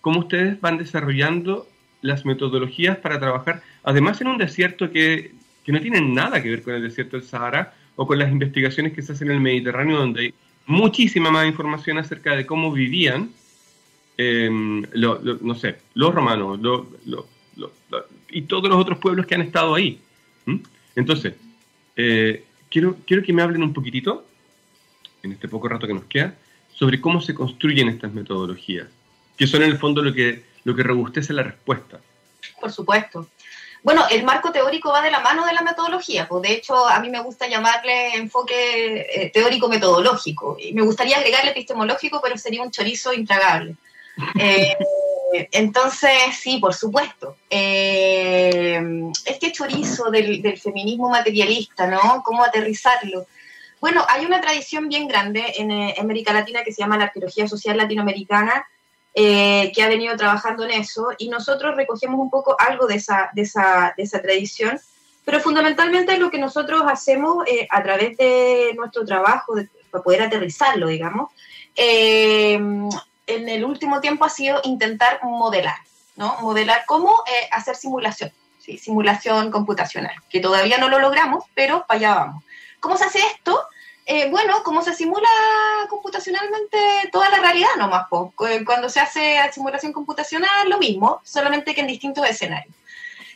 [0.01, 1.67] cómo ustedes van desarrollando
[2.01, 5.31] las metodologías para trabajar, además en un desierto que,
[5.63, 8.91] que no tiene nada que ver con el desierto del Sahara o con las investigaciones
[8.91, 10.33] que se hacen en el Mediterráneo, donde hay
[10.65, 13.29] muchísima más información acerca de cómo vivían,
[14.17, 16.59] em, no sé, los romanos
[18.29, 19.99] y todos los otros pueblos que han estado ahí.
[20.95, 21.35] Entonces,
[21.95, 24.25] eh, quiero, quiero que me hablen un poquitito,
[25.21, 26.35] en este poco rato que nos queda,
[26.73, 28.87] sobre cómo se construyen estas metodologías,
[29.37, 31.99] que son en el fondo lo que, lo que robustece la respuesta.
[32.59, 33.27] Por supuesto.
[33.83, 37.01] Bueno, el marco teórico va de la mano de la metodología, pues de hecho a
[37.01, 42.71] mí me gusta llamarle enfoque eh, teórico-metodológico, y me gustaría agregarle epistemológico, pero sería un
[42.71, 43.75] chorizo intragable.
[44.39, 44.77] Eh,
[45.51, 47.37] entonces, sí, por supuesto.
[47.49, 48.81] Eh,
[49.25, 52.21] este chorizo del, del, feminismo materialista, ¿no?
[52.23, 53.25] ¿Cómo aterrizarlo?
[53.83, 57.49] Bueno, hay una tradición bien grande en, eh, América Latina que se llama la arqueología
[57.49, 58.65] social latinoamericana,
[59.13, 63.29] eh, que ha venido trabajando en eso, y nosotros recogemos un poco algo de esa,
[63.33, 64.79] de esa, de esa tradición,
[65.25, 69.55] pero fundamentalmente lo que nosotros hacemos eh, a través de nuestro trabajo,
[69.91, 71.31] para poder aterrizarlo, digamos,
[73.27, 75.77] en el último tiempo ha sido intentar modelar,
[76.15, 76.37] ¿no?
[76.41, 78.77] Modelar cómo hacer simulación, ¿sí?
[78.77, 82.43] simulación computacional, que todavía no lo logramos, pero para allá vamos.
[82.79, 83.59] ¿Cómo se hace esto?
[84.05, 85.29] Eh, bueno, como se simula
[85.89, 86.77] computacionalmente
[87.11, 88.07] toda la realidad nomás,
[88.65, 92.75] cuando se hace simulación computacional, lo mismo, solamente que en distintos escenarios.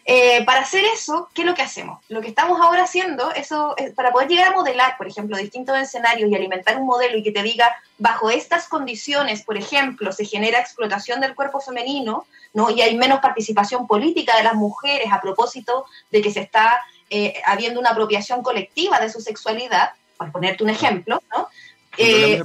[0.10, 2.00] Eh, para hacer eso, ¿qué es lo que hacemos?
[2.08, 6.32] Lo que estamos ahora haciendo, eso, para poder llegar a modelar, por ejemplo, distintos escenarios
[6.32, 10.62] y alimentar un modelo y que te diga, bajo estas condiciones, por ejemplo, se genera
[10.62, 12.70] explotación del cuerpo femenino, ¿no?
[12.70, 16.80] Y hay menos participación política de las mujeres a propósito de que se está
[17.10, 21.50] eh, habiendo una apropiación colectiva de su sexualidad, para ponerte un ejemplo, ¿no?
[21.98, 22.42] Eh,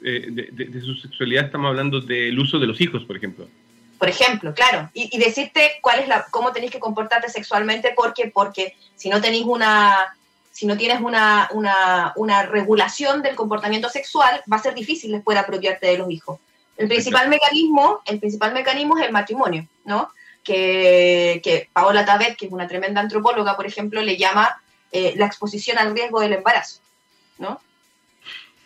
[0.00, 3.46] de, de, su sexualidad estamos hablando del uso de los hijos, por ejemplo.
[3.98, 8.76] Por ejemplo, claro, y, decirte cuál es la, cómo tenéis que comportarte sexualmente, porque, porque
[8.94, 10.16] si no tenéis una,
[10.52, 15.36] si no tienes una, una, una, regulación del comportamiento sexual, va a ser difícil después
[15.36, 16.38] apropiarte de los hijos.
[16.76, 20.12] El principal mecanismo, el principal mecanismo es el matrimonio, ¿no?
[20.44, 25.26] Que, que Paola Tabet, que es una tremenda antropóloga, por ejemplo, le llama eh, la
[25.26, 26.80] exposición al riesgo del embarazo.
[27.38, 27.60] ¿no?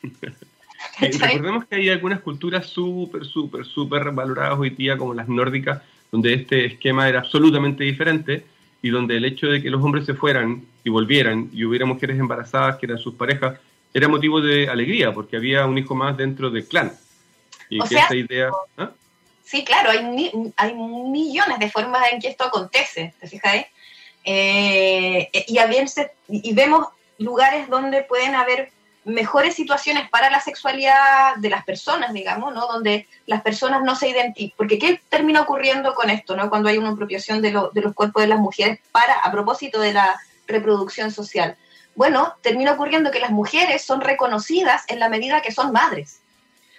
[0.99, 6.35] recordemos que hay algunas culturas súper, súper, súper valoradas hoy día, como las nórdicas, donde
[6.35, 8.45] este esquema era absolutamente diferente
[8.83, 12.18] y donde el hecho de que los hombres se fueran y volvieran y hubiera mujeres
[12.18, 13.59] embarazadas que eran sus parejas,
[13.95, 16.93] era motivo de alegría, porque había un hijo más dentro del clan.
[17.68, 18.51] Y que esa idea...
[18.76, 18.91] ¿ah?
[19.45, 23.66] Sí, claro, hay, hay millones de formas en que esto acontece, ¿te fijas?
[24.24, 25.59] Eh, y,
[26.28, 26.87] y vemos
[27.18, 28.70] lugares donde pueden haber
[29.05, 32.66] mejores situaciones para la sexualidad de las personas, digamos, ¿no?
[32.66, 34.57] Donde las personas no se identifican.
[34.57, 36.48] Porque ¿qué termina ocurriendo con esto, ¿no?
[36.48, 40.20] Cuando hay una apropiación de, los cuerpos de las mujeres para, a propósito de la
[40.46, 41.57] reproducción social.
[41.94, 46.20] Bueno, termina ocurriendo que las mujeres son reconocidas en la medida que son madres.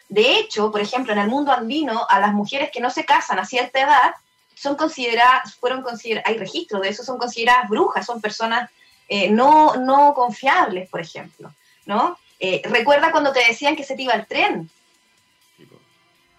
[0.09, 3.39] De hecho, por ejemplo, en el mundo andino, a las mujeres que no se casan
[3.39, 4.13] a cierta edad,
[4.55, 8.69] son consideradas, fueron consideradas, hay registros de eso, son consideradas brujas, son personas
[9.09, 11.53] eh, no, no confiables, por ejemplo,
[11.85, 12.17] ¿no?
[12.39, 14.69] Eh, recuerda cuando te decían que se te iba el tren.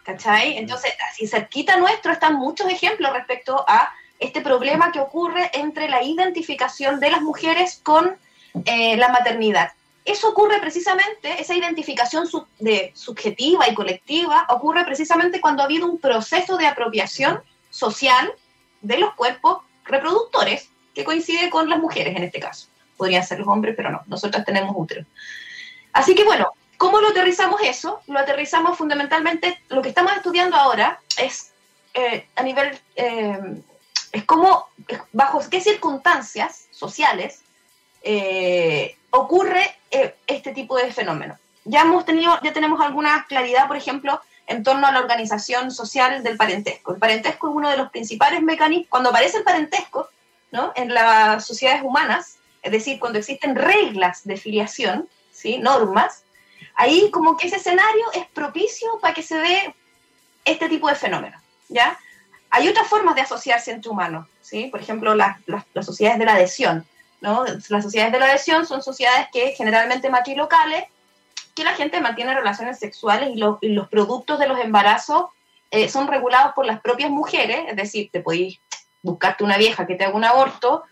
[0.03, 0.59] ¿Cachai?
[0.59, 6.03] Entonces, así cerquita nuestro están muchos ejemplos respecto a este problema que ocurre entre la
[6.03, 8.16] identificación de las mujeres con
[8.64, 9.72] eh, la maternidad.
[10.05, 12.28] Eso ocurre precisamente, esa identificación
[12.59, 18.30] de subjetiva y colectiva ocurre precisamente cuando ha habido un proceso de apropiación social
[18.82, 22.68] de los cuerpos reproductores que coincide con las mujeres en este caso.
[22.97, 25.05] Podrían ser los hombres, pero no, nosotras tenemos útero.
[25.92, 28.01] Así que bueno, ¿cómo lo aterrizamos eso?
[28.07, 31.53] Lo aterrizamos fundamentalmente, lo que estamos estudiando ahora es
[31.95, 33.62] eh, a nivel, eh,
[34.12, 34.68] es cómo,
[35.12, 37.42] bajo qué circunstancias sociales
[38.03, 39.76] eh, ocurre
[40.26, 41.38] este tipo de fenómeno.
[41.64, 46.22] Ya hemos tenido, ya tenemos alguna claridad, por ejemplo, en torno a la organización social
[46.22, 46.92] del parentesco.
[46.92, 48.88] El parentesco es uno de los principales mecanismos.
[48.90, 50.09] Cuando aparece el parentesco,
[50.74, 55.59] en las sociedades humanas, es decir, cuando existen reglas de filiación, ¿sí?
[55.59, 56.25] normas,
[56.75, 59.75] ahí como que ese escenario es propicio para que se dé
[60.47, 61.43] este tipo de fenómenos.
[61.69, 61.99] ¿ya?
[62.49, 64.69] Hay otras formas de asociarse entre humanos, ¿sí?
[64.69, 65.37] por ejemplo, las,
[65.83, 66.87] sociedades de la adhesión.
[67.21, 67.45] ¿no?
[67.69, 70.85] Las sociedades de la adhesión son sociedades que generalmente matrilocales,
[71.55, 75.27] que la gente mantiene relaciones sexuales y, los productos de los embarazos
[75.71, 78.59] eh, son regulados por las propias mujeres, es decir, te podéis
[79.03, 80.85] buscarte una vieja que te haga un aborto,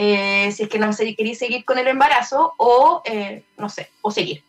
[0.00, 4.12] eh, si es que no queréis seguir con el embarazo, o eh, no sé, o
[4.12, 4.44] seguir.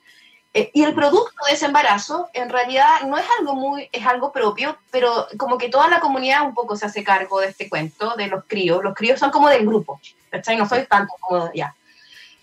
[0.54, 4.32] Eh, y el producto de ese embarazo en realidad no es algo muy, es algo
[4.32, 8.16] propio, pero como que toda la comunidad un poco se hace cargo de este cuento,
[8.16, 8.84] de los críos.
[8.84, 10.56] Los críos son como del grupo, ¿cachai?
[10.56, 11.76] No soy tanto como ya.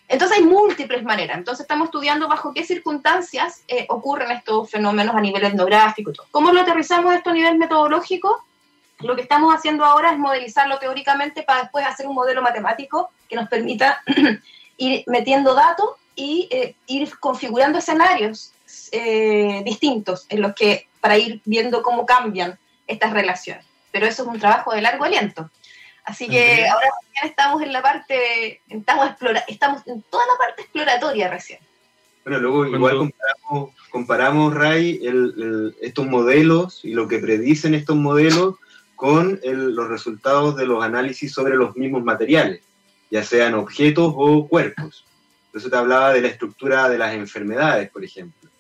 [0.09, 1.38] Entonces hay múltiples maneras.
[1.38, 6.11] Entonces estamos estudiando bajo qué circunstancias eh, ocurren estos fenómenos a nivel etnográfico.
[6.11, 6.26] Y todo.
[6.32, 8.44] ¿Cómo lo aterrizamos esto a nivel metodológico?
[9.01, 13.36] Lo que estamos haciendo ahora es modelizarlo teóricamente para después hacer un modelo matemático que
[13.36, 14.03] nos permita
[14.78, 18.53] ir metiendo datos y eh, ir configurando escenarios
[18.92, 23.64] eh, distintos en los que para ir viendo cómo cambian estas relaciones.
[23.92, 25.51] Pero eso es un trabajo de largo aliento.
[26.05, 26.88] Así que ahora
[27.24, 31.59] estamos en la parte, estamos, explora, estamos en toda la parte exploratoria recién.
[32.24, 35.01] Bueno, luego igual comparamos, comparamos Ray,
[35.80, 38.55] estos modelos y lo que predicen estos modelos
[38.97, 42.62] con los resultados de los análisis sobre los mismos materiales,
[43.11, 45.05] ya sean objetos o cuerpos.
[45.53, 48.51] Por eso te hablaba de la estructura de las enfermedades, por ejemplo.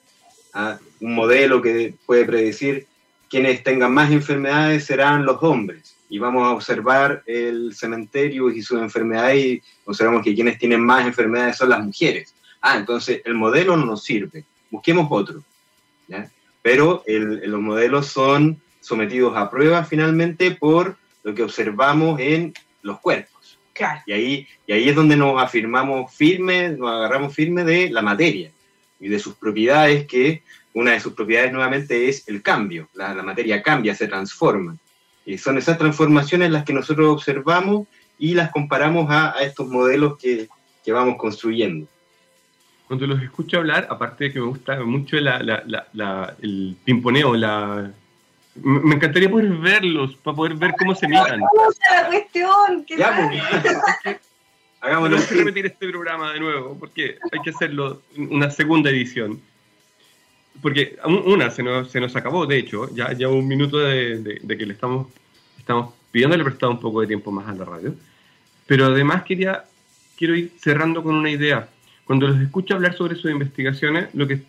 [0.54, 0.78] ¿Ah?
[1.00, 2.86] Un modelo que puede predecir
[3.28, 8.80] quienes tengan más enfermedades serán los hombres y vamos a observar el cementerio y sus
[8.80, 12.34] enfermedades y observamos que quienes tienen más enfermedades son las mujeres.
[12.60, 15.42] Ah, entonces el modelo no nos sirve, busquemos otro.
[16.62, 23.58] Pero los modelos son sometidos a prueba finalmente por lo que observamos en los cuerpos.
[24.06, 28.50] Y, ahí, y ahí es donde nos afirmamos firmes, nos agarramos firmes de la materia
[28.98, 32.88] y de sus propiedades, que una de sus propiedades nuevamente es el cambio.
[32.94, 34.76] La, la materia cambia, se transforma.
[35.26, 37.86] Y son esas transformaciones las que nosotros observamos
[38.18, 40.48] y las comparamos a, estos modelos que,
[40.88, 41.88] vamos construyendo.
[42.86, 47.90] Cuando los escucho hablar, aparte de que me gusta mucho el pimponeo, la,
[48.62, 51.40] me encantaría poder verlos, para poder ver cómo se miran.
[51.40, 52.84] la cuestión!
[52.86, 53.28] ¿Qué ya,
[54.02, 54.20] pues,
[54.80, 55.16] Hagámoslo.
[55.16, 59.40] que repetir este programa de nuevo, porque hay que hacerlo una segunda edición.
[60.62, 64.66] Porque una se nos, se nos acabó, de hecho, ya, ya un minuto de, que
[64.66, 65.08] le estamos,
[65.58, 67.94] estamos pidiéndole prestado un poco de tiempo más a la radio.
[68.66, 69.64] Pero además quería,
[70.16, 71.68] quiero ir cerrando con una idea.
[72.04, 74.40] Cuando los escucho hablar sobre sus investigaciones, lo que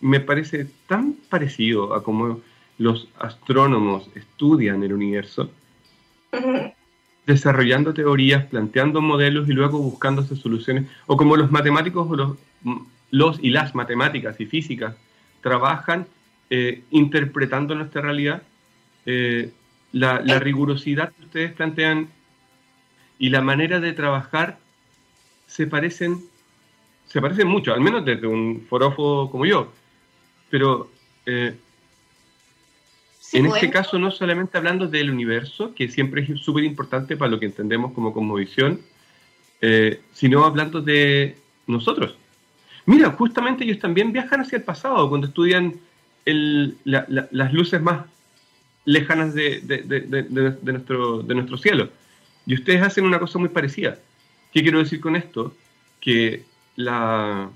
[0.00, 2.40] me parece tan parecido a cómo
[2.78, 5.50] los astrónomos estudian el universo,
[7.26, 12.38] desarrollando teorías, planteando modelos y luego buscándose soluciones, o como los matemáticos o los,
[13.10, 14.94] los y las matemáticas y físicas
[15.42, 16.06] trabajan
[16.50, 18.42] eh, interpretando nuestra realidad,
[19.06, 19.50] eh,
[19.92, 22.08] la, la, rigurosidad que ustedes plantean
[23.18, 24.58] y la manera de trabajar
[25.46, 26.20] se parecen,
[27.06, 29.72] se parecen mucho, al menos desde un forofo como yo.
[30.50, 30.90] Pero
[31.26, 31.56] eh,
[33.32, 37.38] en este caso, no solamente hablando del universo, que siempre es súper importante para lo
[37.38, 38.80] que entendemos como cosmovisión,
[40.12, 42.16] sino hablando de nosotros,
[42.88, 45.78] Mira, justamente ellos también viajan hacia el pasado cuando estudian
[46.24, 48.06] las luces más
[48.86, 49.60] lejanas de,
[50.62, 51.90] nuestro, de nuestro cielo.
[52.46, 53.98] Y ustedes hacen una cosa muy parecida.
[54.54, 55.54] ¿Qué quiero decir con esto?
[56.00, 56.44] Que
[56.76, 57.50] la,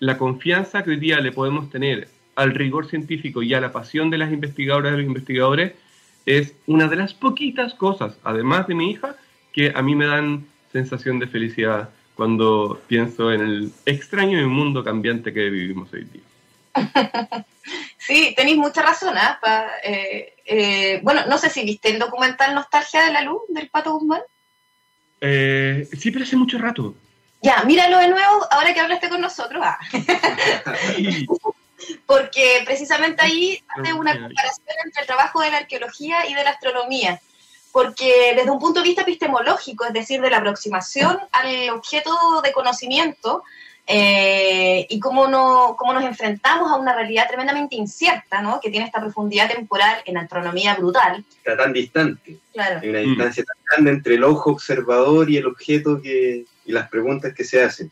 [0.00, 2.06] la confianza que hoy día le podemos tener
[2.40, 5.74] al rigor científico y a la pasión de las investigadoras y los investigadores
[6.24, 9.16] es una de las poquitas cosas, además de mi hija,
[9.52, 14.82] que a mí me dan sensación de felicidad cuando pienso en el extraño y mundo
[14.82, 16.22] cambiante que vivimos hoy día.
[17.98, 19.14] Sí, tenéis mucha razón.
[19.16, 19.38] ¿ah?
[19.84, 23.92] Eh, eh, bueno, no sé si viste el documental Nostalgia de la Luz del Pato
[23.92, 24.22] Guzmán.
[25.20, 26.94] Eh, sí, pero hace mucho rato.
[27.42, 29.62] Ya, míralo de nuevo ahora que hablaste con nosotros.
[29.64, 29.78] Ah.
[32.06, 36.50] Porque precisamente ahí hace una comparación entre el trabajo de la arqueología y de la
[36.50, 37.20] astronomía
[37.72, 42.50] porque desde un punto de vista epistemológico, es decir, de la aproximación al objeto de
[42.50, 43.44] conocimiento,
[43.92, 48.60] eh, y cómo, no, cómo nos enfrentamos a una realidad tremendamente incierta, ¿no?
[48.60, 51.24] que tiene esta profundidad temporal en astronomía brutal.
[51.38, 52.38] Está tan distante.
[52.52, 52.78] Claro.
[52.80, 56.88] Hay una distancia tan grande entre el ojo observador y el objeto que, y las
[56.88, 57.90] preguntas que se hacen.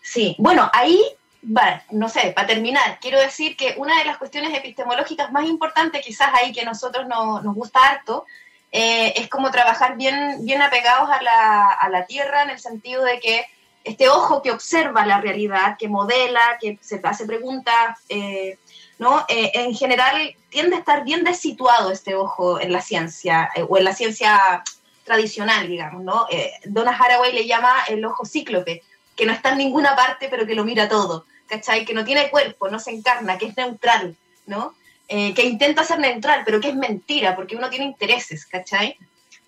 [0.00, 1.02] Sí, bueno, ahí,
[1.48, 6.04] bueno, no sé, para terminar, quiero decir que una de las cuestiones epistemológicas más importantes,
[6.04, 8.26] quizás ahí que a nosotros nos gusta harto,
[8.72, 13.04] eh, es como trabajar bien, bien apegados a la, a la, tierra en el sentido
[13.04, 13.44] de que
[13.84, 18.58] este ojo que observa la realidad, que modela, que se hace preguntas, eh,
[18.98, 19.24] ¿no?
[19.28, 23.84] Eh, en general tiende a estar bien desituado este ojo en la ciencia, o en
[23.84, 24.64] la ciencia
[25.04, 26.26] tradicional, digamos, ¿no?
[26.64, 28.82] Donna Haraway le llama el ojo cíclope,
[29.14, 31.84] que no está en ninguna parte, pero que lo mira todo, ¿cachai?
[31.84, 34.16] Que no tiene cuerpo, no se encarna, que es neutral,
[34.46, 34.74] ¿no?
[35.08, 38.98] Eh, que intenta ser neutral, pero que es mentira, porque uno tiene intereses, ¿cachai?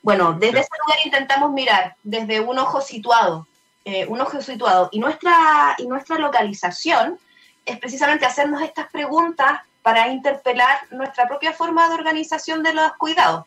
[0.02, 3.46] Bueno, desde ese lugar intentamos mirar desde un ojo situado,
[3.84, 7.18] eh, un ojo situado, y nuestra, y nuestra localización
[7.66, 13.44] es precisamente hacernos estas preguntas para interpelar nuestra propia forma de organización de los cuidados.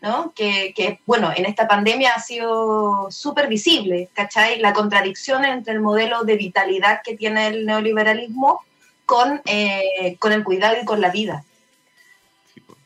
[0.00, 0.32] ¿No?
[0.34, 4.60] Que, que, bueno, en esta pandemia ha sido súper visible, ¿cachai?
[4.60, 8.60] La contradicción entre el modelo de vitalidad que tiene el neoliberalismo
[9.06, 11.44] con, eh, con el cuidado y con la vida.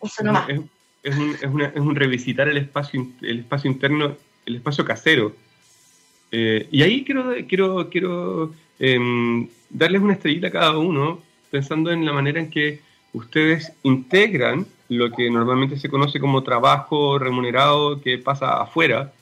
[0.00, 0.48] Eso nomás.
[0.48, 0.60] Es,
[1.02, 5.34] es, un, es, una, es, un, revisitar el espacio, el espacio interno, el espacio casero.
[6.30, 12.06] Eh, y ahí quiero, quiero, quiero eh, darles una estrellita a cada uno, pensando en
[12.06, 12.80] la manera en que
[13.12, 19.12] ustedes integran lo que normalmente se conoce como trabajo remunerado que pasa afuera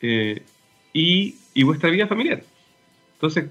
[0.00, 0.42] eh,
[0.92, 2.42] y, y, vuestra vida familiar.
[3.14, 3.46] Entonces,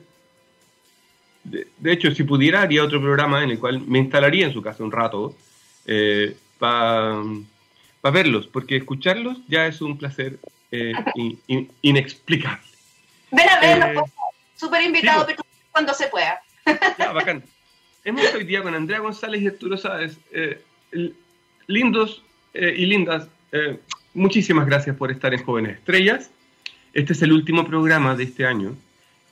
[1.43, 4.61] de, de, hecho, si pudiera, haría otro programa en el cual me instalaría en su
[4.61, 5.35] casa un rato
[5.85, 7.23] eh, para
[8.01, 10.39] pa verlos, porque escucharlos ya es un placer
[10.71, 12.65] eh, in, in, inexplicable.
[13.31, 14.13] Ven a verlos, eh,
[14.55, 15.33] súper invitado sí,
[15.71, 16.41] cuando se pueda.
[16.97, 17.43] Ya, bacán.
[18.03, 20.61] Hemos hoy día con Andrea González y Arturo Sáez, eh,
[21.69, 22.23] lindos
[22.55, 23.79] eh, y lindas, eh,
[24.15, 26.31] muchísimas gracias por estar en Jóvenes Estrellas.
[26.93, 28.75] Este es el último programa de este año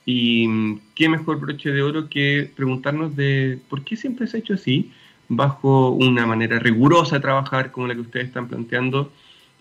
[0.06, 4.54] y qué mejor broche de oro que preguntarnos de por qué siempre se ha hecho
[4.54, 4.92] así,
[5.28, 9.12] bajo una manera rigurosa de trabajar como la que ustedes están planteando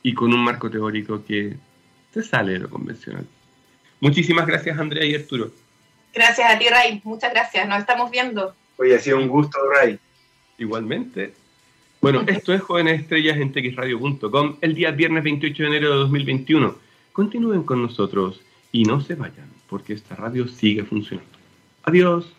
[0.04, 1.56] y con un marco teórico que
[2.14, 3.26] se sale de lo convencional.
[4.00, 5.52] Muchísimas gracias Andrea y Arturo.
[6.14, 8.56] Gracias a ti Ray, muchas gracias, nos estamos viendo.
[8.78, 9.98] Oye, ha sido un gusto Ray.
[10.60, 11.34] Igualmente.
[12.02, 16.76] Bueno, esto es Jóvenes Estrellas en texradio.com el día viernes 28 de enero de 2021.
[17.12, 18.42] Continúen con nosotros
[18.72, 21.32] y no se vayan, porque esta radio sigue funcionando.
[21.84, 22.32] Adiós.